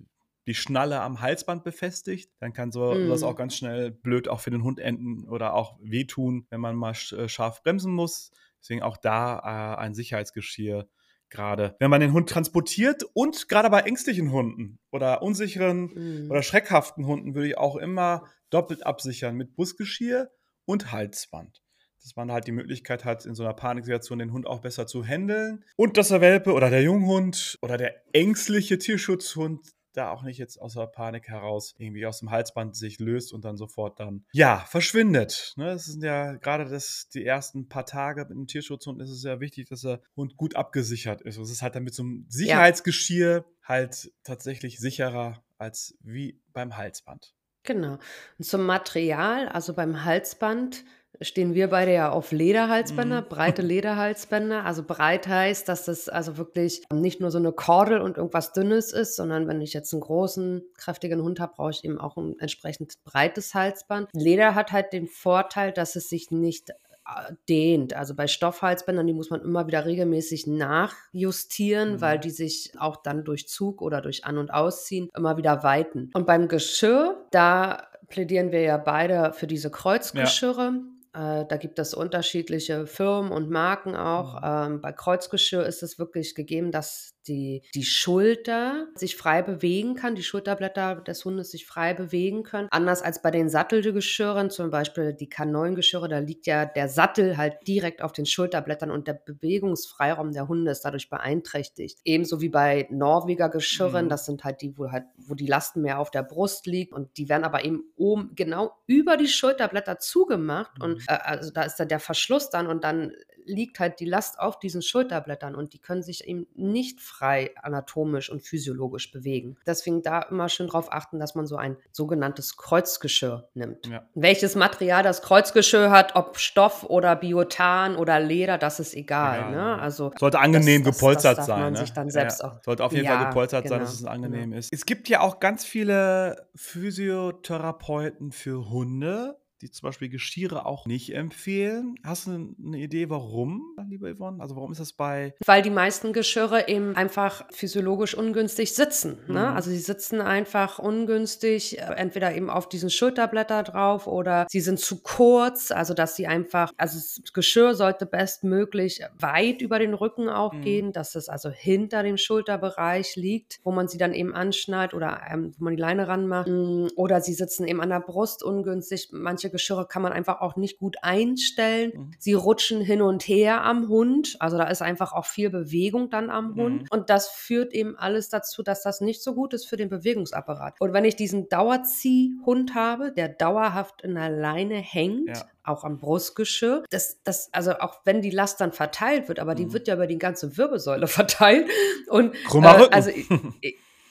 die 0.46 0.54
Schnalle 0.54 1.00
am 1.00 1.20
Halsband 1.20 1.64
befestigt, 1.64 2.32
dann 2.38 2.52
kann 2.52 2.72
so 2.72 2.92
mm. 2.92 3.08
das 3.08 3.22
auch 3.22 3.36
ganz 3.36 3.56
schnell 3.56 3.90
blöd 3.90 4.26
auch 4.26 4.40
für 4.40 4.50
den 4.50 4.64
Hund 4.64 4.80
enden 4.80 5.28
oder 5.28 5.54
auch 5.54 5.78
wehtun, 5.80 6.46
wenn 6.50 6.60
man 6.60 6.76
mal 6.76 6.94
äh, 7.12 7.28
scharf 7.28 7.62
bremsen 7.62 7.92
muss. 7.92 8.30
Deswegen 8.60 8.82
auch 8.82 8.96
da 8.96 9.38
äh, 9.38 9.80
ein 9.80 9.94
Sicherheitsgeschirr 9.94 10.88
gerade, 11.30 11.76
wenn 11.78 11.90
man 11.90 12.00
den 12.00 12.12
Hund 12.12 12.28
transportiert 12.28 13.04
und 13.14 13.48
gerade 13.48 13.70
bei 13.70 13.80
ängstlichen 13.80 14.32
Hunden 14.32 14.78
oder 14.90 15.22
unsicheren 15.22 15.90
mhm. 15.94 16.30
oder 16.30 16.42
schreckhaften 16.42 17.06
Hunden 17.06 17.34
würde 17.34 17.48
ich 17.48 17.58
auch 17.58 17.76
immer 17.76 18.24
doppelt 18.50 18.84
absichern 18.84 19.36
mit 19.36 19.56
Busgeschirr 19.56 20.30
und 20.64 20.92
Halsband. 20.92 21.62
Dass 22.02 22.16
man 22.16 22.32
halt 22.32 22.46
die 22.46 22.52
Möglichkeit 22.52 23.04
hat, 23.04 23.26
in 23.26 23.34
so 23.34 23.42
einer 23.42 23.52
Paniksituation 23.52 24.18
den 24.18 24.32
Hund 24.32 24.46
auch 24.46 24.60
besser 24.60 24.86
zu 24.86 25.04
handeln. 25.04 25.64
Und 25.76 25.96
dass 25.96 26.08
der 26.08 26.22
Welpe 26.22 26.54
oder 26.54 26.70
der 26.70 26.82
Junghund 26.82 27.58
oder 27.60 27.76
der 27.76 27.94
ängstliche 28.14 28.78
Tierschutzhund 28.78 29.60
da 29.92 30.10
auch 30.10 30.22
nicht 30.22 30.38
jetzt 30.38 30.60
aus 30.60 30.74
der 30.74 30.86
Panik 30.86 31.28
heraus 31.28 31.74
irgendwie 31.78 32.06
aus 32.06 32.20
dem 32.20 32.30
Halsband 32.30 32.76
sich 32.76 32.98
löst 32.98 33.32
und 33.32 33.44
dann 33.44 33.56
sofort 33.56 34.00
dann, 34.00 34.24
ja, 34.32 34.64
verschwindet. 34.68 35.54
Ne? 35.56 35.66
Das 35.66 35.86
sind 35.86 36.02
ja 36.02 36.34
gerade 36.34 36.64
das, 36.66 37.08
die 37.08 37.24
ersten 37.24 37.68
paar 37.68 37.86
Tage 37.86 38.22
mit 38.22 38.30
dem 38.30 38.46
Tierschutzhund 38.46 39.00
ist 39.00 39.10
es 39.10 39.22
ja 39.22 39.40
wichtig, 39.40 39.68
dass 39.68 39.82
der 39.82 40.00
Hund 40.16 40.36
gut 40.36 40.56
abgesichert 40.56 41.22
ist. 41.22 41.38
Und 41.38 41.44
es 41.44 41.50
ist 41.50 41.62
halt 41.62 41.74
dann 41.74 41.84
mit 41.84 41.94
so 41.94 42.02
einem 42.02 42.26
Sicherheitsgeschirr 42.28 43.44
ja. 43.46 43.68
halt 43.68 44.12
tatsächlich 44.22 44.78
sicherer 44.78 45.42
als 45.58 45.96
wie 46.00 46.40
beim 46.52 46.76
Halsband. 46.76 47.34
Genau. 47.62 47.98
Und 48.38 48.44
zum 48.44 48.64
Material, 48.64 49.48
also 49.48 49.74
beim 49.74 50.04
Halsband, 50.04 50.84
stehen 51.20 51.54
wir 51.54 51.68
beide 51.68 51.92
ja 51.92 52.10
auf 52.10 52.32
Lederhalsbänder, 52.32 53.22
mhm. 53.22 53.28
breite 53.28 53.62
Lederhalsbänder. 53.62 54.64
Also 54.64 54.82
breit 54.82 55.26
heißt, 55.28 55.68
dass 55.68 55.84
das 55.84 56.08
also 56.08 56.36
wirklich 56.36 56.82
nicht 56.92 57.20
nur 57.20 57.30
so 57.30 57.38
eine 57.38 57.52
Kordel 57.52 58.00
und 58.00 58.16
irgendwas 58.16 58.52
Dünnes 58.52 58.92
ist, 58.92 59.16
sondern 59.16 59.46
wenn 59.48 59.60
ich 59.60 59.72
jetzt 59.72 59.92
einen 59.92 60.00
großen, 60.00 60.62
kräftigen 60.76 61.22
Hund 61.22 61.40
habe, 61.40 61.54
brauche 61.56 61.70
ich 61.70 61.84
eben 61.84 61.98
auch 61.98 62.16
ein 62.16 62.38
entsprechend 62.38 62.94
breites 63.04 63.54
Halsband. 63.54 64.08
Leder 64.14 64.54
hat 64.54 64.72
halt 64.72 64.92
den 64.92 65.08
Vorteil, 65.08 65.72
dass 65.72 65.96
es 65.96 66.08
sich 66.08 66.30
nicht 66.30 66.70
äh, 66.70 67.34
dehnt. 67.48 67.94
Also 67.94 68.14
bei 68.14 68.26
Stoffhalsbändern, 68.26 69.06
die 69.06 69.12
muss 69.12 69.30
man 69.30 69.42
immer 69.42 69.66
wieder 69.66 69.84
regelmäßig 69.84 70.46
nachjustieren, 70.46 71.94
mhm. 71.94 72.00
weil 72.00 72.18
die 72.18 72.30
sich 72.30 72.72
auch 72.78 72.96
dann 72.96 73.24
durch 73.24 73.46
Zug 73.48 73.82
oder 73.82 74.00
durch 74.00 74.24
An- 74.24 74.38
und 74.38 74.52
Ausziehen 74.52 75.08
immer 75.14 75.36
wieder 75.36 75.62
weiten. 75.62 76.10
Und 76.14 76.26
beim 76.26 76.48
Geschirr, 76.48 77.26
da 77.30 77.88
plädieren 78.08 78.52
wir 78.52 78.62
ja 78.62 78.76
beide 78.76 79.32
für 79.32 79.46
diese 79.46 79.70
Kreuzgeschirre. 79.70 80.62
Ja. 80.62 80.99
Äh, 81.12 81.44
da 81.46 81.56
gibt 81.56 81.78
es 81.78 81.92
unterschiedliche 81.92 82.86
Firmen 82.86 83.32
und 83.32 83.50
Marken 83.50 83.96
auch. 83.96 84.34
Mhm. 84.34 84.74
Ähm, 84.74 84.80
bei 84.80 84.92
Kreuzgeschirr 84.92 85.66
ist 85.66 85.82
es 85.82 85.98
wirklich 85.98 86.34
gegeben, 86.34 86.70
dass 86.70 87.14
die, 87.30 87.62
die 87.74 87.84
Schulter 87.84 88.88
sich 88.94 89.16
frei 89.16 89.42
bewegen 89.42 89.94
kann, 89.94 90.16
die 90.16 90.22
Schulterblätter 90.22 90.96
des 90.96 91.24
Hundes 91.24 91.52
sich 91.52 91.66
frei 91.66 91.94
bewegen 91.94 92.42
können. 92.42 92.68
Anders 92.70 93.02
als 93.02 93.22
bei 93.22 93.30
den 93.30 93.48
Sattelgeschirren, 93.48 94.50
zum 94.50 94.70
Beispiel 94.70 95.14
die 95.14 95.30
K9-Geschirre, 95.30 96.08
da 96.08 96.18
liegt 96.18 96.46
ja 96.46 96.66
der 96.66 96.88
Sattel 96.88 97.36
halt 97.36 97.56
direkt 97.66 98.02
auf 98.02 98.12
den 98.12 98.26
Schulterblättern 98.26 98.90
und 98.90 99.06
der 99.06 99.14
Bewegungsfreiraum 99.14 100.32
der 100.32 100.48
Hunde 100.48 100.72
ist 100.72 100.82
dadurch 100.82 101.08
beeinträchtigt. 101.08 101.98
Ebenso 102.04 102.40
wie 102.40 102.48
bei 102.48 102.88
Norweger 102.90 103.48
Geschirren, 103.48 104.06
mhm. 104.06 104.10
das 104.10 104.26
sind 104.26 104.44
halt 104.44 104.60
die, 104.60 104.76
wo 104.76 104.90
halt, 104.90 105.04
wo 105.16 105.34
die 105.34 105.46
Lasten 105.46 105.82
mehr 105.82 106.00
auf 106.00 106.10
der 106.10 106.24
Brust 106.24 106.66
liegt 106.66 106.92
und 106.92 107.16
die 107.16 107.28
werden 107.28 107.44
aber 107.44 107.64
eben 107.64 107.84
oben 107.96 108.32
genau 108.34 108.72
über 108.86 109.16
die 109.16 109.28
Schulterblätter 109.28 109.98
zugemacht 109.98 110.78
mhm. 110.78 110.84
und 110.84 111.02
äh, 111.06 111.18
also 111.22 111.52
da 111.52 111.62
ist 111.62 111.76
da 111.76 111.84
der 111.84 112.00
Verschluss 112.00 112.50
dann 112.50 112.66
und 112.66 112.82
dann 112.82 113.12
liegt 113.50 113.80
halt 113.80 114.00
die 114.00 114.04
Last 114.04 114.38
auf 114.38 114.58
diesen 114.58 114.82
Schulterblättern 114.82 115.54
und 115.54 115.72
die 115.72 115.78
können 115.78 116.02
sich 116.02 116.26
eben 116.26 116.46
nicht 116.54 117.00
frei 117.00 117.50
anatomisch 117.62 118.30
und 118.30 118.42
physiologisch 118.42 119.10
bewegen. 119.10 119.56
Deswegen 119.66 120.02
da 120.02 120.22
immer 120.22 120.48
schön 120.48 120.68
darauf 120.68 120.92
achten, 120.92 121.18
dass 121.18 121.34
man 121.34 121.46
so 121.46 121.56
ein 121.56 121.76
sogenanntes 121.92 122.56
Kreuzgeschirr 122.56 123.48
nimmt. 123.54 123.86
Ja. 123.86 124.06
Welches 124.14 124.54
Material 124.54 125.02
das 125.02 125.22
Kreuzgeschirr 125.22 125.90
hat, 125.90 126.16
ob 126.16 126.38
Stoff 126.38 126.84
oder 126.84 127.16
Biotan 127.16 127.96
oder 127.96 128.20
Leder, 128.20 128.58
das 128.58 128.80
ist 128.80 128.94
egal. 128.94 129.40
Ja. 129.40 129.50
Ne? 129.50 129.78
Also 129.78 130.12
sollte 130.18 130.38
angenehm 130.38 130.84
das, 130.84 130.94
gepolstert 130.94 131.38
das, 131.38 131.46
das 131.46 131.46
sein. 131.46 131.60
Man 131.60 131.72
ne? 131.72 131.78
sich 131.80 131.92
dann 131.92 132.10
selbst 132.10 132.44
auch 132.44 132.62
sollte 132.64 132.84
auf 132.84 132.92
jeden 132.92 133.06
Fall 133.06 133.26
gepolstert 133.26 133.64
genau. 133.64 133.74
sein, 133.74 133.80
dass 133.80 133.94
es 133.94 134.04
angenehm 134.04 134.50
genau. 134.50 134.56
ist. 134.56 134.72
Es 134.72 134.86
gibt 134.86 135.08
ja 135.08 135.20
auch 135.20 135.40
ganz 135.40 135.64
viele 135.64 136.46
Physiotherapeuten 136.54 138.32
für 138.32 138.70
Hunde 138.70 139.39
die 139.62 139.70
zum 139.70 139.88
Beispiel 139.88 140.08
Geschirre 140.08 140.66
auch 140.66 140.86
nicht 140.86 141.14
empfehlen. 141.14 141.96
Hast 142.02 142.26
du 142.26 142.54
eine 142.64 142.78
Idee, 142.78 143.10
warum, 143.10 143.76
liebe 143.88 144.14
Yvonne? 144.14 144.40
Also 144.40 144.56
warum 144.56 144.72
ist 144.72 144.80
das 144.80 144.92
bei... 144.92 145.34
Weil 145.44 145.62
die 145.62 145.70
meisten 145.70 146.12
Geschirre 146.12 146.68
eben 146.68 146.96
einfach 146.96 147.44
physiologisch 147.50 148.14
ungünstig 148.14 148.74
sitzen. 148.74 149.18
Ne? 149.26 149.40
Mhm. 149.40 149.56
Also 149.56 149.70
sie 149.70 149.78
sitzen 149.78 150.20
einfach 150.20 150.78
ungünstig, 150.78 151.78
äh, 151.78 151.82
entweder 151.96 152.34
eben 152.34 152.48
auf 152.48 152.68
diesen 152.68 152.90
Schulterblätter 152.90 153.62
drauf 153.62 154.06
oder 154.06 154.46
sie 154.48 154.60
sind 154.60 154.80
zu 154.80 155.02
kurz, 155.02 155.70
also 155.70 155.92
dass 155.92 156.16
sie 156.16 156.26
einfach, 156.26 156.72
also 156.76 156.98
das 156.98 157.32
Geschirr 157.32 157.74
sollte 157.74 158.06
bestmöglich 158.06 159.02
weit 159.18 159.60
über 159.60 159.78
den 159.78 159.94
Rücken 159.94 160.28
auch 160.28 160.54
mhm. 160.54 160.62
gehen, 160.62 160.92
dass 160.92 161.14
es 161.14 161.28
also 161.28 161.50
hinter 161.50 162.02
dem 162.02 162.16
Schulterbereich 162.16 163.16
liegt, 163.16 163.60
wo 163.62 163.72
man 163.72 163.88
sie 163.88 163.98
dann 163.98 164.14
eben 164.14 164.34
anschnallt 164.34 164.94
oder 164.94 165.20
ähm, 165.30 165.52
wo 165.58 165.64
man 165.64 165.76
die 165.76 165.80
Leine 165.80 166.08
ranmacht. 166.08 166.48
Mm, 166.48 166.88
oder 166.96 167.20
sie 167.20 167.34
sitzen 167.34 167.66
eben 167.66 167.80
an 167.80 167.90
der 167.90 168.00
Brust 168.00 168.42
ungünstig. 168.42 169.08
Manche 169.12 169.49
Geschirre 169.50 169.86
kann 169.86 170.02
man 170.02 170.12
einfach 170.12 170.40
auch 170.40 170.56
nicht 170.56 170.78
gut 170.78 170.96
einstellen. 171.02 171.92
Mhm. 171.94 172.10
Sie 172.18 172.34
rutschen 172.34 172.80
hin 172.80 173.02
und 173.02 173.22
her 173.26 173.62
am 173.62 173.88
Hund. 173.88 174.36
Also 174.40 174.56
da 174.56 174.64
ist 174.64 174.82
einfach 174.82 175.12
auch 175.12 175.26
viel 175.26 175.50
Bewegung 175.50 176.10
dann 176.10 176.30
am 176.30 176.52
mhm. 176.52 176.60
Hund. 176.60 176.92
Und 176.92 177.10
das 177.10 177.28
führt 177.28 177.72
eben 177.72 177.96
alles 177.96 178.28
dazu, 178.28 178.62
dass 178.62 178.82
das 178.82 179.00
nicht 179.00 179.22
so 179.22 179.34
gut 179.34 179.54
ist 179.54 179.66
für 179.66 179.76
den 179.76 179.88
Bewegungsapparat. 179.88 180.80
Und 180.80 180.92
wenn 180.92 181.04
ich 181.04 181.16
diesen 181.16 181.48
Dauerziehhund 181.48 182.74
habe, 182.74 183.12
der 183.12 183.28
dauerhaft 183.28 184.02
in 184.02 184.14
der 184.14 184.30
Leine 184.30 184.76
hängt, 184.76 185.28
ja 185.28 185.44
auch 185.62 185.84
am 185.84 185.98
Brustgeschirr. 185.98 186.84
Das, 186.90 187.20
das, 187.22 187.48
also 187.52 187.72
auch 187.78 188.00
wenn 188.04 188.22
die 188.22 188.30
Last 188.30 188.60
dann 188.60 188.72
verteilt 188.72 189.28
wird, 189.28 189.38
aber 189.38 189.54
die 189.54 189.66
mhm. 189.66 189.72
wird 189.72 189.88
ja 189.88 189.94
über 189.94 190.06
die 190.06 190.18
ganze 190.18 190.56
Wirbelsäule 190.56 191.06
verteilt. 191.06 191.68
Und 192.08 192.34
äh, 192.34 192.88
also 192.90 193.10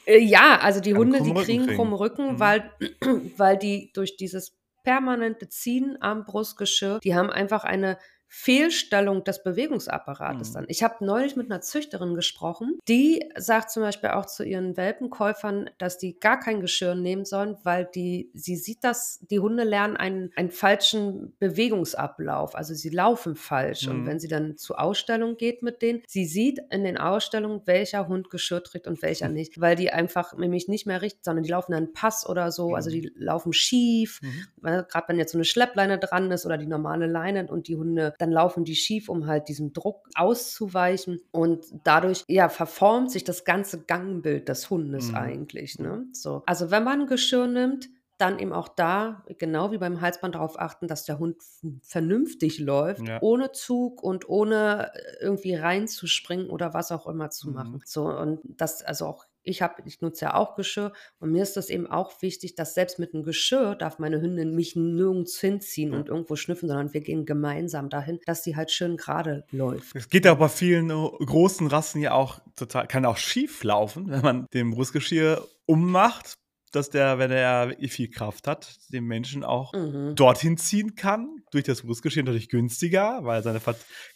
äh, 0.09 0.19
ja, 0.19 0.59
also 0.59 0.79
die 0.79 0.95
Hunde, 0.95 1.21
die 1.21 1.33
kriegen 1.33 1.67
krumm 1.67 1.93
Rücken, 1.93 2.33
mhm. 2.33 2.39
weil, 2.39 2.71
weil 3.37 3.57
die 3.57 3.91
durch 3.93 4.17
dieses 4.17 4.57
permanente 4.89 5.47
Ziehen 5.49 5.97
am 6.01 6.25
Brustgeschirr, 6.25 6.99
die 7.03 7.13
haben 7.13 7.29
einfach 7.29 7.63
eine 7.63 7.99
Fehlstellung 8.31 9.23
des 9.23 9.41
Bewegungsapparates 9.41 10.49
mhm. 10.49 10.53
dann. 10.53 10.65
Ich 10.67 10.83
habe 10.83 11.03
neulich 11.03 11.35
mit 11.35 11.51
einer 11.51 11.61
Züchterin 11.61 12.13
gesprochen, 12.13 12.77
die 12.87 13.27
sagt 13.35 13.71
zum 13.71 13.81
Beispiel 13.81 14.11
auch 14.11 14.27
zu 14.27 14.43
ihren 14.43 14.77
Welpenkäufern, 14.77 15.71
dass 15.79 15.97
die 15.97 16.19
gar 16.19 16.39
kein 16.39 16.61
Geschirr 16.61 16.93
nehmen 16.93 17.25
sollen, 17.25 17.57
weil 17.63 17.85
die, 17.85 18.29
sie 18.35 18.55
sieht, 18.55 18.83
dass 18.83 19.19
die 19.31 19.39
Hunde 19.39 19.63
lernen 19.63 19.97
einen, 19.97 20.31
einen 20.35 20.51
falschen 20.51 21.35
Bewegungsablauf. 21.39 22.55
Also 22.55 22.75
sie 22.75 22.89
laufen 22.89 23.35
falsch. 23.35 23.87
Mhm. 23.87 23.91
Und 23.91 24.05
wenn 24.05 24.19
sie 24.19 24.27
dann 24.27 24.57
zur 24.57 24.79
Ausstellung 24.79 25.35
geht 25.35 25.63
mit 25.63 25.81
denen, 25.81 26.03
sie 26.07 26.25
sieht 26.25 26.59
in 26.69 26.83
den 26.83 26.99
Ausstellungen, 26.99 27.63
welcher 27.65 28.07
Hund 28.07 28.29
Geschirr 28.29 28.63
trägt 28.63 28.87
und 28.87 29.01
welcher 29.01 29.27
mhm. 29.27 29.33
nicht, 29.33 29.59
weil 29.59 29.75
die 29.75 29.89
einfach 29.91 30.37
nämlich 30.37 30.67
nicht 30.67 30.85
mehr 30.85 31.01
richten, 31.01 31.21
sondern 31.23 31.43
die 31.43 31.49
laufen 31.49 31.71
dann 31.71 31.93
Pass 31.93 32.29
oder 32.29 32.51
so, 32.51 32.75
also 32.75 32.91
die 32.91 33.11
laufen 33.15 33.53
schief. 33.53 34.21
Gerade 34.61 35.07
wenn 35.07 35.17
jetzt 35.17 35.31
so 35.31 35.37
eine 35.39 35.45
Schleppleine 35.45 35.97
dran 35.97 36.29
ist 36.29 36.45
oder 36.45 36.59
die 36.59 36.67
normale 36.67 37.07
Leine 37.07 37.47
und 37.47 37.67
die 37.67 37.75
Hunde 37.75 38.13
dann 38.19 38.31
laufen 38.31 38.65
die 38.65 38.75
schief, 38.75 39.09
um 39.09 39.25
halt 39.25 39.47
diesem 39.47 39.73
Druck 39.73 40.07
auszuweichen. 40.15 41.19
Und 41.31 41.65
dadurch, 41.83 42.23
ja, 42.27 42.49
verformt 42.49 43.11
sich 43.11 43.23
das 43.23 43.45
ganze 43.45 43.81
Gangbild 43.83 44.49
des 44.49 44.69
Hundes 44.69 45.09
mhm. 45.09 45.15
eigentlich. 45.15 45.79
Ne? 45.79 46.05
So. 46.11 46.43
Also 46.45 46.69
wenn 46.69 46.83
man 46.83 47.01
ein 47.01 47.07
Geschirr 47.07 47.47
nimmt, 47.47 47.89
dann 48.19 48.37
eben 48.37 48.51
auch 48.51 48.67
da, 48.67 49.23
genau 49.37 49.71
wie 49.71 49.77
beim 49.77 50.01
Halsband, 50.01 50.35
darauf 50.35 50.59
achten, 50.59 50.87
dass 50.87 51.05
der 51.05 51.19
Hund 51.19 51.37
vernünftig 51.81 52.59
läuft, 52.59 53.07
ja. 53.07 53.17
ohne 53.21 53.53
Zug 53.53 54.03
und 54.03 54.27
ohne 54.27 54.91
äh, 54.93 55.23
irgendwie 55.23 55.55
reinzuspringen 55.55 56.49
oder 56.49 56.73
was 56.73 56.91
auch 56.91 57.07
immer 57.07 57.29
zu 57.29 57.47
mhm. 57.47 57.55
machen. 57.55 57.81
So, 57.85 58.09
und 58.09 58.41
das 58.43 58.83
also 58.83 59.05
auch 59.05 59.25
ich 59.49 59.61
habe, 59.61 59.81
ich 59.85 60.01
nutze 60.01 60.25
ja 60.25 60.33
auch 60.35 60.55
Geschirr 60.55 60.93
und 61.19 61.31
mir 61.31 61.43
ist 61.43 61.57
das 61.57 61.69
eben 61.69 61.87
auch 61.87 62.21
wichtig, 62.21 62.55
dass 62.55 62.73
selbst 62.73 62.99
mit 62.99 63.13
einem 63.13 63.23
Geschirr 63.23 63.75
darf 63.75 63.99
meine 63.99 64.21
Hündin 64.21 64.55
mich 64.55 64.75
nirgends 64.75 65.39
hinziehen 65.39 65.93
und 65.93 66.09
irgendwo 66.09 66.35
schnüffeln, 66.35 66.69
sondern 66.69 66.93
wir 66.93 67.01
gehen 67.01 67.25
gemeinsam 67.25 67.89
dahin, 67.89 68.19
dass 68.25 68.43
sie 68.43 68.55
halt 68.55 68.71
schön 68.71 68.97
gerade 68.97 69.45
läuft. 69.51 69.95
Es 69.95 70.09
geht 70.09 70.25
ja 70.25 70.33
bei 70.33 70.49
vielen 70.49 70.89
äh, 70.89 71.25
großen 71.25 71.67
Rassen 71.67 72.01
ja 72.01 72.13
auch 72.13 72.39
total, 72.55 72.87
kann 72.87 73.05
auch 73.05 73.17
schief 73.17 73.63
laufen, 73.63 74.09
wenn 74.09 74.21
man 74.21 74.45
den 74.53 74.71
Brustgeschirr 74.71 75.45
ummacht, 75.65 76.35
dass 76.71 76.89
der, 76.89 77.17
wenn 77.17 77.31
er 77.31 77.69
wirklich 77.69 77.91
viel 77.91 78.09
Kraft 78.09 78.47
hat, 78.47 78.77
den 78.93 79.05
Menschen 79.05 79.43
auch 79.43 79.73
mhm. 79.73 80.15
dorthin 80.15 80.57
ziehen 80.57 80.95
kann. 80.95 81.41
Durch 81.51 81.63
das 81.63 81.81
Brustgeschirr 81.81 82.23
natürlich 82.23 82.49
günstiger, 82.49 83.21
weil 83.23 83.41
seine 83.41 83.59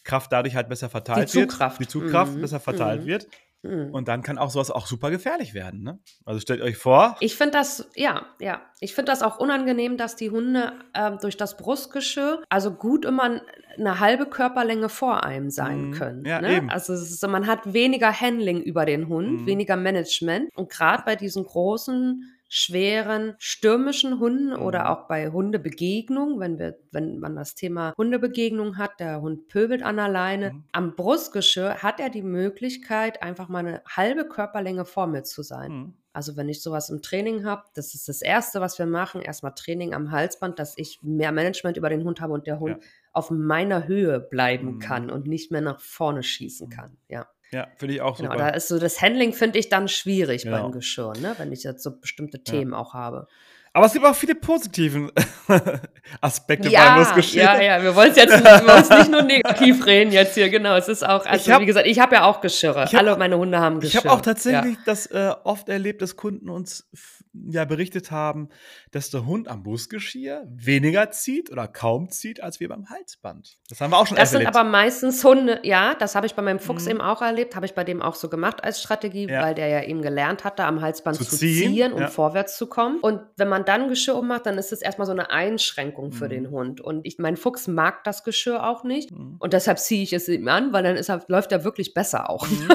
Kraft 0.03 0.31
dadurch 0.31 0.55
halt 0.55 0.69
besser 0.69 0.89
verteilt 0.89 1.33
die 1.33 1.39
wird. 1.39 1.51
Zugkraft. 1.51 1.79
Die 1.79 1.87
Zugkraft 1.87 2.35
mhm. 2.35 2.41
besser 2.41 2.59
verteilt 2.59 3.03
mhm. 3.03 3.07
wird. 3.07 3.27
Mhm. 3.63 3.93
Und 3.93 4.07
dann 4.07 4.21
kann 4.21 4.37
auch 4.37 4.49
sowas 4.49 4.69
auch 4.69 4.87
super 4.87 5.09
gefährlich 5.09 5.53
werden. 5.53 5.83
Ne? 5.83 5.99
Also 6.25 6.39
stellt 6.39 6.61
euch 6.61 6.77
vor. 6.77 7.15
Ich 7.21 7.35
finde 7.35 7.51
das, 7.51 7.89
ja, 7.95 8.25
ja. 8.39 8.61
Ich 8.81 8.93
finde 8.93 9.11
das 9.11 9.23
auch 9.23 9.39
unangenehm, 9.39 9.97
dass 9.97 10.15
die 10.15 10.29
Hunde 10.29 10.73
äh, 10.93 11.11
durch 11.21 11.37
das 11.37 11.55
Brustgeschirr 11.57 12.43
also 12.49 12.71
gut 12.71 13.05
immer 13.05 13.41
eine 13.77 13.99
halbe 13.99 14.25
Körperlänge 14.25 14.89
vor 14.89 15.23
einem 15.23 15.49
sein 15.49 15.87
mhm. 15.87 15.91
können. 15.93 16.25
Ja, 16.25 16.41
ne? 16.41 16.67
Also 16.69 16.93
ist, 16.93 17.25
man 17.25 17.47
hat 17.47 17.73
weniger 17.73 18.11
Handling 18.11 18.61
über 18.61 18.85
den 18.85 19.07
Hund, 19.07 19.41
mhm. 19.41 19.45
weniger 19.45 19.77
Management. 19.77 20.49
Und 20.55 20.69
gerade 20.69 21.03
bei 21.05 21.15
diesen 21.15 21.45
großen 21.45 22.29
schweren 22.55 23.33
stürmischen 23.39 24.19
Hunden 24.19 24.53
oder 24.53 24.81
mhm. 24.81 24.85
auch 24.85 25.07
bei 25.07 25.31
Hundebegegnung, 25.31 26.39
wenn 26.39 26.59
wir, 26.59 26.77
wenn 26.91 27.17
man 27.17 27.35
das 27.35 27.55
Thema 27.55 27.95
Hundebegegnung 27.97 28.77
hat, 28.77 28.99
der 28.99 29.21
Hund 29.21 29.47
pöbelt 29.47 29.81
an 29.81 29.95
der 29.95 30.07
Leine. 30.07 30.53
Mhm. 30.53 30.63
Am 30.71 30.95
Brustgeschirr 30.95 31.81
hat 31.81 31.99
er 31.99 32.11
die 32.11 32.21
Möglichkeit, 32.21 33.23
einfach 33.23 33.49
mal 33.49 33.65
eine 33.65 33.81
halbe 33.89 34.27
Körperlänge 34.27 34.85
vor 34.85 35.07
mir 35.07 35.23
zu 35.23 35.41
sein. 35.41 35.71
Mhm. 35.71 35.93
Also 36.13 36.37
wenn 36.37 36.47
ich 36.47 36.61
sowas 36.61 36.91
im 36.91 37.01
Training 37.01 37.43
habe, 37.43 37.63
das 37.73 37.95
ist 37.95 38.07
das 38.07 38.21
Erste, 38.21 38.61
was 38.61 38.77
wir 38.77 38.85
machen, 38.85 39.21
erstmal 39.21 39.55
Training 39.55 39.95
am 39.95 40.11
Halsband, 40.11 40.59
dass 40.59 40.77
ich 40.77 40.99
mehr 41.01 41.31
Management 41.31 41.75
über 41.75 41.89
den 41.89 42.03
Hund 42.03 42.21
habe 42.21 42.33
und 42.33 42.45
der 42.45 42.59
Hund 42.59 42.77
ja. 42.83 42.87
auf 43.13 43.31
meiner 43.31 43.87
Höhe 43.87 44.19
bleiben 44.19 44.75
mhm. 44.75 44.79
kann 44.79 45.09
und 45.09 45.25
nicht 45.25 45.51
mehr 45.51 45.61
nach 45.61 45.79
vorne 45.79 46.21
schießen 46.21 46.67
mhm. 46.67 46.71
kann. 46.71 46.97
Ja. 47.09 47.25
Ja, 47.53 47.67
finde 47.77 47.95
ich 47.95 48.01
auch 48.01 48.17
genau, 48.17 48.31
super. 48.31 48.43
Da 48.43 48.49
ist 48.49 48.67
so 48.67 48.79
das 48.79 49.01
Handling, 49.01 49.31
finde 49.31 49.59
ich, 49.59 49.69
dann 49.69 49.87
schwierig 49.87 50.43
genau. 50.43 50.63
beim 50.63 50.71
Geschirr, 50.71 51.13
ne? 51.21 51.35
wenn 51.37 51.51
ich 51.51 51.63
jetzt 51.63 51.83
so 51.83 51.97
bestimmte 51.97 52.43
Themen 52.43 52.71
ja. 52.71 52.77
auch 52.77 52.93
habe. 52.93 53.27
Aber 53.75 53.87
es 53.87 53.93
gibt 53.93 54.05
auch 54.05 54.15
viele 54.15 54.35
positive 54.35 55.11
Aspekte 56.21 56.69
ja, 56.69 57.03
beim 57.03 57.15
Geschirr. 57.15 57.41
Ja, 57.41 57.61
ja, 57.61 57.83
wir 57.83 57.95
wollen 57.95 58.11
es 58.11 58.17
jetzt 58.17 58.43
wir 58.43 58.97
nicht 58.97 59.11
nur 59.11 59.23
negativ 59.23 59.83
reden 59.87 60.11
jetzt 60.11 60.35
hier, 60.35 60.49
genau. 60.49 60.75
Es 60.75 60.87
ist 60.87 61.03
auch, 61.03 61.25
also 61.25 61.51
hab, 61.51 61.61
wie 61.61 61.65
gesagt, 61.65 61.87
ich 61.87 61.99
habe 61.99 62.13
ja 62.13 62.25
auch 62.25 62.39
Geschirre. 62.39 62.85
Hab, 62.85 62.93
Alle 62.93 63.17
meine 63.17 63.35
Hunde 63.35 63.59
haben 63.59 63.79
Geschirr. 63.79 63.99
Ich 63.99 64.05
habe 64.05 64.15
auch 64.15 64.21
tatsächlich 64.21 64.75
ja. 64.75 64.81
das 64.85 65.07
äh, 65.07 65.31
oft 65.43 65.69
erlebt, 65.69 66.03
dass 66.03 66.15
Kunden 66.15 66.49
uns 66.49 66.87
ja 67.33 67.65
berichtet 67.65 68.11
haben, 68.11 68.49
dass 68.91 69.09
der 69.09 69.25
Hund 69.25 69.47
am 69.47 69.63
Busgeschirr 69.63 70.43
weniger 70.47 71.09
zieht 71.11 71.51
oder 71.51 71.67
kaum 71.67 72.09
zieht, 72.09 72.43
als 72.43 72.59
wir 72.59 72.69
beim 72.69 72.89
Halsband. 72.89 73.57
Das 73.69 73.81
haben 73.81 73.91
wir 73.91 73.97
auch 73.97 74.05
schon 74.05 74.17
Das 74.17 74.31
sind 74.31 74.45
aber 74.45 74.63
meistens 74.63 75.23
Hunde, 75.23 75.59
ja, 75.63 75.95
das 75.95 76.15
habe 76.15 76.27
ich 76.27 76.35
bei 76.35 76.43
meinem 76.43 76.59
Fuchs 76.59 76.85
mhm. 76.85 76.91
eben 76.91 77.01
auch 77.01 77.21
erlebt, 77.21 77.55
habe 77.55 77.65
ich 77.65 77.73
bei 77.73 77.83
dem 77.83 78.01
auch 78.01 78.15
so 78.15 78.29
gemacht 78.29 78.63
als 78.63 78.81
Strategie, 78.81 79.27
ja. 79.27 79.41
weil 79.41 79.55
der 79.55 79.67
ja 79.67 79.83
eben 79.83 80.03
gelernt 80.03 80.43
hatte, 80.43 80.63
am 80.65 80.81
Halsband 80.81 81.17
zu, 81.17 81.25
zu 81.25 81.37
ziehen, 81.37 81.73
ziehen, 81.73 81.93
um 81.93 82.01
ja. 82.01 82.07
vorwärts 82.07 82.57
zu 82.57 82.67
kommen. 82.67 82.99
Und 82.99 83.21
wenn 83.35 83.49
man 83.49 83.62
dann 83.63 83.89
Geschirr 83.89 84.15
ummacht, 84.15 84.45
dann 84.45 84.57
ist 84.57 84.71
das 84.71 84.81
erstmal 84.81 85.05
so 85.05 85.11
eine 85.11 85.31
Einschränkung 85.31 86.11
für 86.11 86.25
mhm. 86.25 86.29
den 86.29 86.51
Hund. 86.51 86.81
Und 86.81 87.05
ich, 87.05 87.17
mein 87.19 87.37
Fuchs 87.37 87.67
mag 87.67 88.03
das 88.03 88.23
Geschirr 88.23 88.65
auch 88.67 88.83
nicht. 88.83 89.11
Mhm. 89.11 89.37
Und 89.39 89.53
deshalb 89.53 89.79
ziehe 89.79 90.03
ich 90.03 90.13
es 90.13 90.27
ihm 90.27 90.47
an, 90.47 90.73
weil 90.73 90.83
dann 90.83 90.95
ist 90.95 91.09
er, 91.09 91.23
läuft 91.27 91.51
er 91.51 91.63
wirklich 91.63 91.93
besser 91.93 92.29
auch. 92.29 92.47
Mhm. 92.47 92.69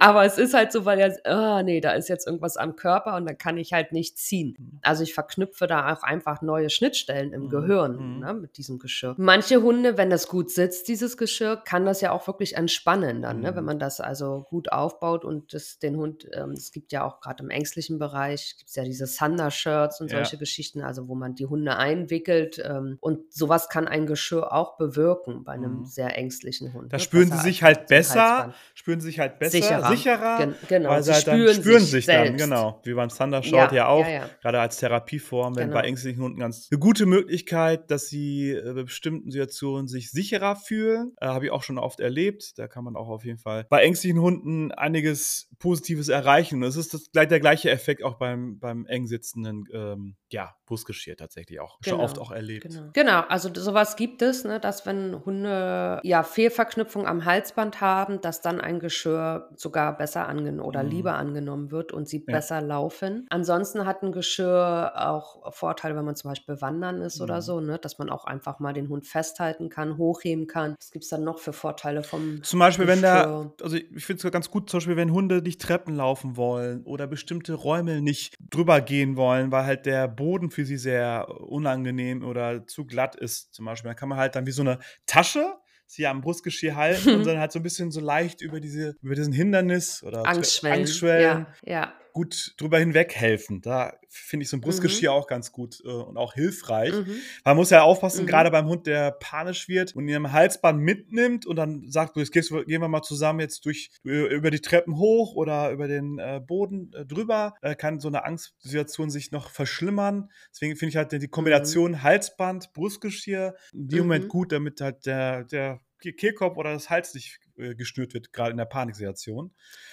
Aber 0.00 0.24
es 0.24 0.38
ist 0.38 0.54
halt 0.54 0.72
so, 0.72 0.84
weil 0.84 0.98
er, 0.98 1.16
oh, 1.24 1.62
nee, 1.62 1.80
da 1.80 1.92
ist 1.92 2.08
jetzt 2.08 2.26
irgendwas 2.26 2.56
am 2.56 2.76
Körper 2.76 3.16
und 3.16 3.26
dann 3.26 3.38
kann 3.38 3.58
ich 3.58 3.72
halt 3.72 3.92
nicht 3.92 4.18
ziehen. 4.18 4.56
Mhm. 4.58 4.78
Also 4.82 5.02
ich 5.02 5.14
verknüpfe 5.14 5.66
da 5.66 5.92
auch 5.92 6.02
einfach 6.02 6.42
neue 6.42 6.70
Schnittstellen 6.70 7.32
im 7.32 7.44
mhm. 7.44 7.48
Gehirn 7.50 7.96
mhm. 7.96 8.18
ne, 8.20 8.34
mit 8.34 8.56
diesem 8.56 8.78
Geschirr. 8.78 9.14
Manche 9.18 9.62
Hunde, 9.62 9.96
wenn 9.96 10.10
das 10.10 10.28
gut 10.28 10.50
sitzt, 10.50 10.88
dieses 10.88 11.16
Geschirr, 11.16 11.56
kann 11.56 11.84
das 11.84 12.00
ja 12.00 12.12
auch 12.12 12.26
wirklich 12.26 12.56
entspannen 12.56 13.22
dann, 13.22 13.40
ne, 13.40 13.54
wenn 13.54 13.64
man 13.64 13.78
das 13.78 14.00
also 14.00 14.46
gut 14.48 14.72
aufbaut 14.72 15.24
und 15.24 15.52
das, 15.54 15.78
den 15.78 15.96
Hund, 15.96 16.26
ähm, 16.32 16.52
es 16.52 16.72
gibt 16.72 16.92
ja 16.92 17.04
auch 17.04 17.20
gerade 17.20 17.42
im 17.42 17.50
ängstlichen 17.50 17.98
Bereich, 17.98 18.54
gibt 18.56 18.70
es 18.70 18.76
ja 18.76 18.84
diese 18.84 19.06
Thunder-Shirts 19.06 20.00
und 20.00 20.10
solche 20.10 20.36
ja. 20.36 20.38
Geschichten, 20.38 20.82
also 20.82 21.08
wo 21.08 21.14
man 21.14 21.34
die 21.34 21.46
Hunde 21.46 21.76
einwickelt 21.76 22.62
ähm, 22.64 22.98
und 23.00 23.32
sowas 23.32 23.68
kann 23.68 23.86
ein 23.88 24.06
Geschirr 24.06 24.52
auch 24.52 24.76
bewirken 24.76 25.44
bei 25.44 25.52
einem 25.52 25.80
mhm. 25.80 25.84
sehr 25.84 26.16
ängstlichen 26.16 26.72
Hund. 26.72 26.92
Da 26.92 26.96
ne, 26.96 27.02
spüren 27.02 27.30
sie 27.30 27.38
sich 27.38 27.62
halt 27.62 27.86
besser, 27.86 28.54
spüren 28.74 29.00
sie 29.00 29.08
sich 29.08 29.18
halt 29.18 29.38
besser 29.38 29.59
sicherer, 29.62 29.88
sicherer 29.90 30.38
Gen 30.38 30.54
genau, 30.68 30.90
weil 30.90 31.02
sie, 31.02 31.12
halt 31.12 31.26
dann 31.26 31.38
spüren, 31.38 31.54
spüren 31.54 31.80
sich, 31.80 31.90
sich, 31.90 32.06
dann, 32.06 32.36
genau. 32.36 32.80
Wie 32.84 32.94
beim 32.94 33.08
Thunder 33.08 33.42
Short 33.42 33.72
ja, 33.72 33.78
ja 33.78 33.86
auch, 33.88 34.04
ja, 34.04 34.12
ja. 34.12 34.30
gerade 34.42 34.60
als 34.60 34.78
Therapieform, 34.78 35.56
wenn 35.56 35.68
Genau. 35.68 35.80
bei 35.80 35.86
ängstlichen 35.86 36.22
Hunden 36.22 36.40
ganz 36.40 36.68
eine 36.70 36.78
gute 36.78 37.06
Möglichkeit, 37.06 37.90
dass 37.90 38.08
sie 38.08 38.50
äh, 38.52 38.72
bei 38.74 38.82
bestimmten 38.84 39.30
Situationen 39.30 39.88
sich 39.88 40.10
sicherer 40.10 40.56
fühlen. 40.56 41.12
Äh, 41.20 41.26
Habe 41.26 41.46
ich 41.46 41.50
auch 41.50 41.62
schon 41.62 41.78
oft 41.78 42.00
erlebt. 42.00 42.58
Da 42.58 42.68
kann 42.68 42.84
man 42.84 42.96
auch 42.96 43.08
auf 43.08 43.24
jeden 43.24 43.38
Fall 43.38 43.66
bei 43.68 43.82
ängstlichen 43.82 44.20
Hunden 44.20 44.72
einiges 44.72 45.48
Positives 45.58 46.08
erreichen. 46.08 46.56
Und 46.56 46.64
es 46.64 46.76
ist 46.76 46.94
das, 46.94 47.10
gleich 47.12 47.28
der 47.28 47.40
gleiche 47.40 47.70
Effekt 47.70 48.02
auch 48.02 48.14
beim, 48.18 48.58
beim 48.58 48.86
eng 48.86 49.06
sitzenden 49.06 49.64
ähm, 49.72 50.16
ja, 50.30 50.54
Busgeschirr 50.66 51.16
tatsächlich 51.16 51.60
auch. 51.60 51.78
Schon 51.82 51.94
Genau, 51.94 52.04
oft 52.04 52.18
auch 52.18 52.30
erlebt. 52.30 52.68
Genau. 52.68 52.90
genau, 52.92 53.20
also 53.28 53.50
sowas 53.52 53.96
gibt 53.96 54.22
es, 54.22 54.44
ne, 54.44 54.60
dass 54.60 54.86
wenn 54.86 55.24
Hunde 55.24 56.00
ja 56.02 56.22
Fehlverknüpfung 56.22 57.06
am 57.06 57.24
Halsband 57.24 57.80
haben, 57.80 58.20
dass 58.20 58.40
dann 58.40 58.60
ein 58.60 58.78
Geschirr 58.78 59.49
sogar 59.56 59.96
besser 59.96 60.28
angenommen 60.28 60.60
oder 60.66 60.82
Mhm. 60.82 60.84
lieber 60.84 61.14
angenommen 61.14 61.70
wird 61.70 61.92
und 61.92 62.08
sie 62.08 62.20
Ja. 62.26 62.40
besser 62.40 62.60
laufen. 62.60 63.26
Ansonsten 63.30 63.86
hat 63.86 64.02
ein 64.02 64.12
Geschirr 64.12 64.92
auch 64.96 65.52
Vorteile, 65.54 65.96
wenn 65.96 66.04
man 66.04 66.16
zum 66.16 66.30
Beispiel 66.30 66.60
wandern 66.60 67.02
ist 67.02 67.20
oder 67.20 67.40
Mhm. 67.40 67.42
so, 67.42 67.60
ne, 67.60 67.78
dass 67.78 67.98
man 67.98 68.10
auch 68.10 68.24
einfach 68.24 68.58
mal 68.60 68.72
den 68.72 68.88
Hund 68.88 69.06
festhalten 69.06 69.68
kann, 69.68 69.96
hochheben 69.98 70.46
kann. 70.46 70.74
Was 70.78 70.90
gibt 70.90 71.04
es 71.04 71.10
dann 71.10 71.24
noch 71.24 71.38
für 71.38 71.52
Vorteile 71.52 72.02
vom 72.02 72.42
Zum 72.42 72.58
Beispiel, 72.58 72.86
wenn 72.86 73.02
da, 73.02 73.26
Geschirr? 73.26 73.54
also 73.62 73.76
ich 73.76 74.04
finde 74.04 74.26
es 74.26 74.32
ganz 74.32 74.50
gut, 74.50 74.70
zum 74.70 74.78
Beispiel, 74.78 74.96
wenn 74.96 75.12
Hunde 75.12 75.42
nicht 75.42 75.60
Treppen 75.60 75.94
laufen 75.94 76.36
wollen 76.36 76.84
oder 76.84 77.06
bestimmte 77.06 77.52
Räume 77.54 78.00
nicht 78.00 78.34
drüber 78.40 78.80
gehen 78.80 79.16
wollen, 79.16 79.52
weil 79.52 79.64
halt 79.64 79.84
der 79.86 80.08
Boden 80.08 80.50
für 80.50 80.64
sie 80.64 80.78
sehr 80.78 81.28
unangenehm 81.40 82.24
oder 82.24 82.66
zu 82.66 82.86
glatt 82.86 83.14
ist, 83.16 83.52
zum 83.54 83.66
Beispiel. 83.66 83.90
Dann 83.90 83.96
kann 83.96 84.08
man 84.08 84.18
halt 84.18 84.36
dann 84.36 84.46
wie 84.46 84.52
so 84.52 84.62
eine 84.62 84.78
Tasche 85.06 85.54
sie 85.90 86.06
am 86.06 86.20
Brustgeschirr 86.20 86.76
halten 86.76 87.16
und 87.16 87.26
dann 87.26 87.38
halt 87.38 87.50
so 87.52 87.58
ein 87.58 87.62
bisschen 87.62 87.90
so 87.90 88.00
leicht 88.00 88.40
über 88.40 88.60
diese, 88.60 88.96
über 89.02 89.14
diesen 89.14 89.32
Hindernis 89.32 90.02
oder 90.04 90.24
Angstschwellen. 90.24 90.78
Angstschwellen 90.80 91.46
Ja, 91.66 91.72
ja. 91.72 91.94
Gut 92.12 92.54
drüber 92.58 92.78
hinweg 92.78 93.14
helfen. 93.14 93.60
Da 93.62 93.94
finde 94.08 94.42
ich 94.44 94.50
so 94.50 94.56
ein 94.56 94.60
Brustgeschirr 94.60 95.12
auch 95.12 95.26
ganz 95.26 95.52
gut 95.52 95.80
äh, 95.84 95.88
und 95.88 96.16
auch 96.16 96.34
hilfreich. 96.34 96.92
Mhm. 96.92 97.16
Man 97.44 97.56
muss 97.56 97.70
ja 97.70 97.82
aufpassen, 97.82 98.22
Mhm. 98.24 98.26
gerade 98.28 98.50
beim 98.50 98.66
Hund, 98.66 98.86
der 98.86 99.12
panisch 99.12 99.68
wird 99.68 99.94
und 99.94 100.08
ihn 100.08 100.16
am 100.16 100.32
Halsband 100.32 100.80
mitnimmt 100.80 101.46
und 101.46 101.56
dann 101.56 101.90
sagt, 101.90 102.16
du, 102.16 102.20
jetzt 102.20 102.32
gehen 102.32 102.80
wir 102.82 102.88
mal 102.88 103.02
zusammen 103.02 103.40
jetzt 103.40 103.64
durch 103.66 103.90
über 104.02 104.50
die 104.50 104.60
Treppen 104.60 104.96
hoch 104.96 105.34
oder 105.34 105.70
über 105.70 105.86
den 105.88 106.18
äh, 106.18 106.40
Boden 106.44 106.92
äh, 106.94 107.04
drüber, 107.06 107.54
äh, 107.62 107.74
kann 107.76 108.00
so 108.00 108.08
eine 108.08 108.24
Angstsituation 108.24 109.10
sich 109.10 109.30
noch 109.30 109.50
verschlimmern. 109.50 110.30
Deswegen 110.52 110.76
finde 110.76 110.90
ich 110.90 110.96
halt 110.96 111.12
die 111.12 111.28
Kombination 111.28 112.02
Halsband, 112.02 112.72
Brustgeschirr 112.72 113.54
in 113.72 113.88
dem 113.88 113.98
Mhm. 114.00 114.04
Moment 114.06 114.28
gut, 114.28 114.52
damit 114.52 114.80
halt 114.80 115.06
der, 115.06 115.44
der 115.44 115.80
Kehlkopf 116.16 116.56
oder 116.56 116.72
das 116.72 116.88
Hals 116.88 117.12
nicht 117.14 117.38
äh, 117.60 117.74
gestört 117.74 118.14
wird, 118.14 118.32
gerade 118.32 118.50
in 118.52 118.56
der 118.56 118.64
Paniksituation. 118.64 119.52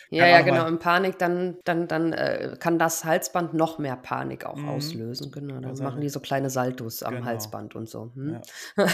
Ja, 0.10 0.26
ja, 0.26 0.42
genau. 0.42 0.64
mal- 0.64 0.70
In 0.70 0.80
Panik, 0.80 1.18
dann, 1.20 1.58
dann, 1.66 1.88
dann 1.88 2.14
äh, 2.14 2.56
kann 2.60 2.80
das 2.80 3.04
Halsband 3.06 3.54
noch 3.54 3.78
mehr 3.78 3.96
Panik 3.98 4.46
auch 4.46 4.56
Mhm. 4.56 4.70
auslösen. 4.70 5.32
Genau. 5.32 5.56
Dann 5.56 5.66
Also- 5.66 5.84
machen 5.84 6.02
die 6.02 6.10
so 6.10 6.20
kleine 6.20 6.50
Saltos 6.50 7.04
am 7.04 7.16
Genau. 7.16 7.26
Halsband 7.26 7.76
und 7.76 7.90
so. 7.90 8.12
Hm? 8.16 8.40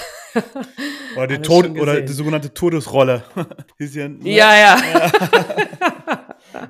Oder 1.17 1.27
die, 1.27 1.37
Tod 1.41 1.69
oder 1.79 2.01
die 2.01 2.13
sogenannte 2.13 2.53
Todesrolle. 2.53 3.23
Ja? 3.79 4.07
Ja, 4.21 4.55
ja. 4.55 4.77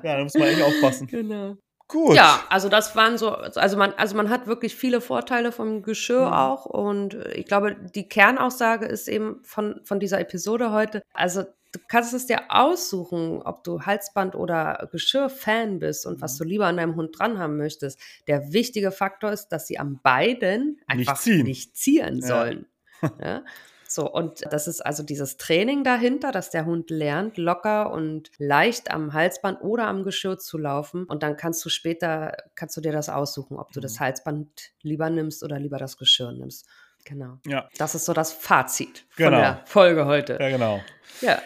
ja, 0.02 0.16
da 0.16 0.22
muss 0.22 0.34
man 0.34 0.48
echt 0.48 0.62
aufpassen. 0.62 1.06
genau. 1.06 1.56
Gut. 1.86 2.16
Ja, 2.16 2.42
also 2.48 2.68
das 2.70 2.96
waren 2.96 3.18
so, 3.18 3.30
also 3.30 3.76
man, 3.76 3.92
also 3.98 4.16
man 4.16 4.30
hat 4.30 4.46
wirklich 4.46 4.74
viele 4.74 5.00
Vorteile 5.02 5.52
vom 5.52 5.82
Geschirr 5.82 6.26
Mhm. 6.28 6.32
auch 6.32 6.64
und 6.66 7.14
ich 7.34 7.44
glaube, 7.44 7.76
die 7.94 8.08
Kernaussage 8.08 8.86
ist 8.86 9.06
eben 9.06 9.40
von, 9.44 9.80
von 9.84 10.00
dieser 10.00 10.18
Episode 10.18 10.72
heute, 10.72 11.02
also 11.12 11.44
du 11.74 11.80
kannst 11.88 12.14
es 12.14 12.26
dir 12.26 12.40
aussuchen, 12.50 13.42
ob 13.42 13.64
du 13.64 13.82
Halsband 13.82 14.34
oder 14.34 14.88
Geschirr-Fan 14.92 15.78
bist 15.80 16.06
und 16.06 16.20
was 16.20 16.34
Mhm. 16.34 16.38
du 16.38 16.44
lieber 16.50 16.66
an 16.66 16.76
deinem 16.76 16.96
Hund 16.96 17.18
dran 17.18 17.38
haben 17.38 17.56
möchtest. 17.56 17.98
Der 18.26 18.52
wichtige 18.52 18.90
Faktor 18.92 19.32
ist, 19.32 19.48
dass 19.48 19.66
sie 19.66 19.78
am 19.78 20.00
beiden 20.02 20.76
Nicht 20.88 21.08
einfach 21.08 21.18
ziehen. 21.18 21.44
nicht 21.44 21.76
ziehen 21.76 22.18
Ja. 22.20 22.26
sollen. 22.26 22.66
Ja? 23.20 23.44
So, 23.86 24.10
und 24.10 24.42
das 24.50 24.66
ist 24.66 24.80
also 24.84 25.02
dieses 25.04 25.36
Training 25.36 25.84
dahinter, 25.84 26.32
dass 26.32 26.50
der 26.50 26.64
Hund 26.64 26.90
lernt, 26.90 27.36
locker 27.36 27.92
und 27.92 28.30
leicht 28.38 28.90
am 28.90 29.12
Halsband 29.12 29.60
oder 29.60 29.86
am 29.86 30.02
Geschirr 30.02 30.38
zu 30.38 30.58
laufen. 30.58 31.04
Und 31.04 31.22
dann 31.22 31.36
kannst 31.36 31.64
du 31.64 31.68
später, 31.68 32.36
kannst 32.56 32.76
du 32.76 32.80
dir 32.80 32.90
das 32.92 33.08
aussuchen, 33.08 33.56
ob 33.56 33.70
du 33.72 33.80
das 33.80 33.94
Mhm. 33.94 34.00
Halsband 34.00 34.48
lieber 34.82 35.10
nimmst 35.10 35.44
oder 35.44 35.60
lieber 35.60 35.78
das 35.78 35.96
Geschirr 35.96 36.32
nimmst. 36.32 36.66
Genau. 37.04 37.38
Ja, 37.46 37.68
Das 37.76 37.94
ist 37.94 38.06
so 38.06 38.14
das 38.14 38.32
Fazit 38.32 39.04
von 39.10 39.26
Genau. 39.26 39.36
der 39.38 39.62
Folge 39.66 40.06
heute. 40.06 40.38
ja, 40.40 40.48
genau. 40.48 40.80
Ja. 41.20 41.38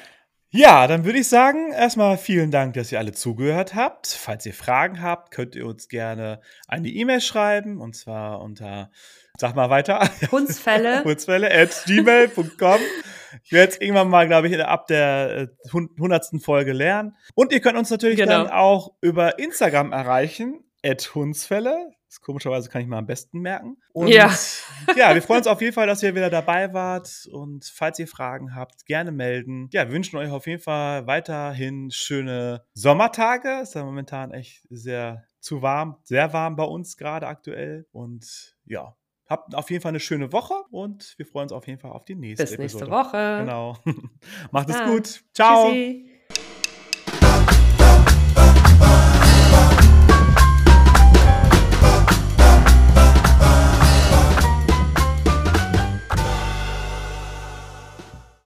Ja, 0.50 0.86
dann 0.86 1.04
würde 1.04 1.18
ich 1.18 1.28
sagen, 1.28 1.72
erstmal 1.72 2.16
vielen 2.16 2.50
Dank, 2.50 2.72
dass 2.74 2.90
ihr 2.90 2.98
alle 2.98 3.12
zugehört 3.12 3.74
habt. 3.74 4.06
Falls 4.06 4.46
ihr 4.46 4.54
Fragen 4.54 5.02
habt, 5.02 5.30
könnt 5.30 5.54
ihr 5.54 5.66
uns 5.66 5.88
gerne 5.88 6.40
eine 6.66 6.88
E-Mail 6.88 7.20
schreiben 7.20 7.80
und 7.82 7.94
zwar 7.94 8.40
unter, 8.40 8.90
sag 9.36 9.54
mal 9.54 9.68
weiter, 9.68 10.08
Hundsfälle. 10.32 11.02
kurzwelle 11.02 11.50
at 11.52 11.82
gmail.com. 11.86 12.80
Ich 13.44 13.52
werde 13.52 13.72
jetzt 13.72 13.82
irgendwann 13.82 14.08
mal, 14.08 14.26
glaube 14.26 14.48
ich, 14.48 14.58
ab 14.64 14.86
der 14.86 15.36
äh, 15.36 15.70
hund- 15.70 16.00
hundertsten 16.00 16.40
Folge 16.40 16.72
lernen. 16.72 17.14
Und 17.34 17.52
ihr 17.52 17.60
könnt 17.60 17.76
uns 17.76 17.90
natürlich 17.90 18.16
Genau. 18.16 18.44
dann 18.44 18.48
auch 18.50 18.94
über 19.02 19.38
Instagram 19.38 19.92
erreichen, 19.92 20.64
at 20.82 21.14
Hundsfälle. 21.14 21.90
Das 22.08 22.20
komischerweise 22.20 22.70
kann 22.70 22.80
ich 22.80 22.88
mal 22.88 22.98
am 22.98 23.06
besten 23.06 23.40
merken. 23.40 23.76
Und 23.92 24.08
Ja. 24.08 24.34
ja, 24.96 25.14
wir 25.14 25.22
freuen 25.22 25.38
uns 25.38 25.46
auf 25.46 25.60
jeden 25.60 25.74
Fall, 25.74 25.86
dass 25.86 26.02
ihr 26.02 26.14
wieder 26.14 26.30
dabei 26.30 26.72
wart. 26.72 27.28
Und 27.30 27.64
falls 27.66 27.98
ihr 27.98 28.08
Fragen 28.08 28.54
habt, 28.54 28.86
gerne 28.86 29.12
melden. 29.12 29.68
Ja, 29.72 29.86
wir 29.86 29.94
wünschen 29.94 30.16
euch 30.16 30.30
auf 30.30 30.46
jeden 30.46 30.62
Fall 30.62 31.06
weiterhin 31.06 31.90
schöne 31.90 32.64
Sommertage. 32.74 33.60
Ist 33.62 33.74
ja 33.74 33.84
momentan 33.84 34.32
echt 34.32 34.66
sehr 34.70 35.24
zu 35.40 35.62
warm, 35.62 35.96
sehr 36.02 36.32
warm 36.32 36.56
bei 36.56 36.64
uns 36.64 36.96
gerade 36.96 37.26
aktuell. 37.26 37.86
Und 37.92 38.56
ja, 38.64 38.96
habt 39.28 39.54
auf 39.54 39.70
jeden 39.70 39.82
Fall 39.82 39.90
eine 39.90 40.00
schöne 40.00 40.32
Woche 40.32 40.54
und 40.70 41.14
wir 41.18 41.26
freuen 41.26 41.44
uns 41.44 41.52
auf 41.52 41.66
jeden 41.66 41.78
Fall 41.78 41.92
auf 41.92 42.04
die 42.04 42.14
nächste 42.14 42.44
Bis 42.44 42.58
nächste 42.58 42.84
Episode. 42.84 42.90
Woche. 42.90 43.38
Genau. 43.40 43.76
Macht 44.50 44.70
es 44.70 44.82
gut. 44.84 45.24
Ciao. 45.34 45.68
Tschüssi. 45.68 46.17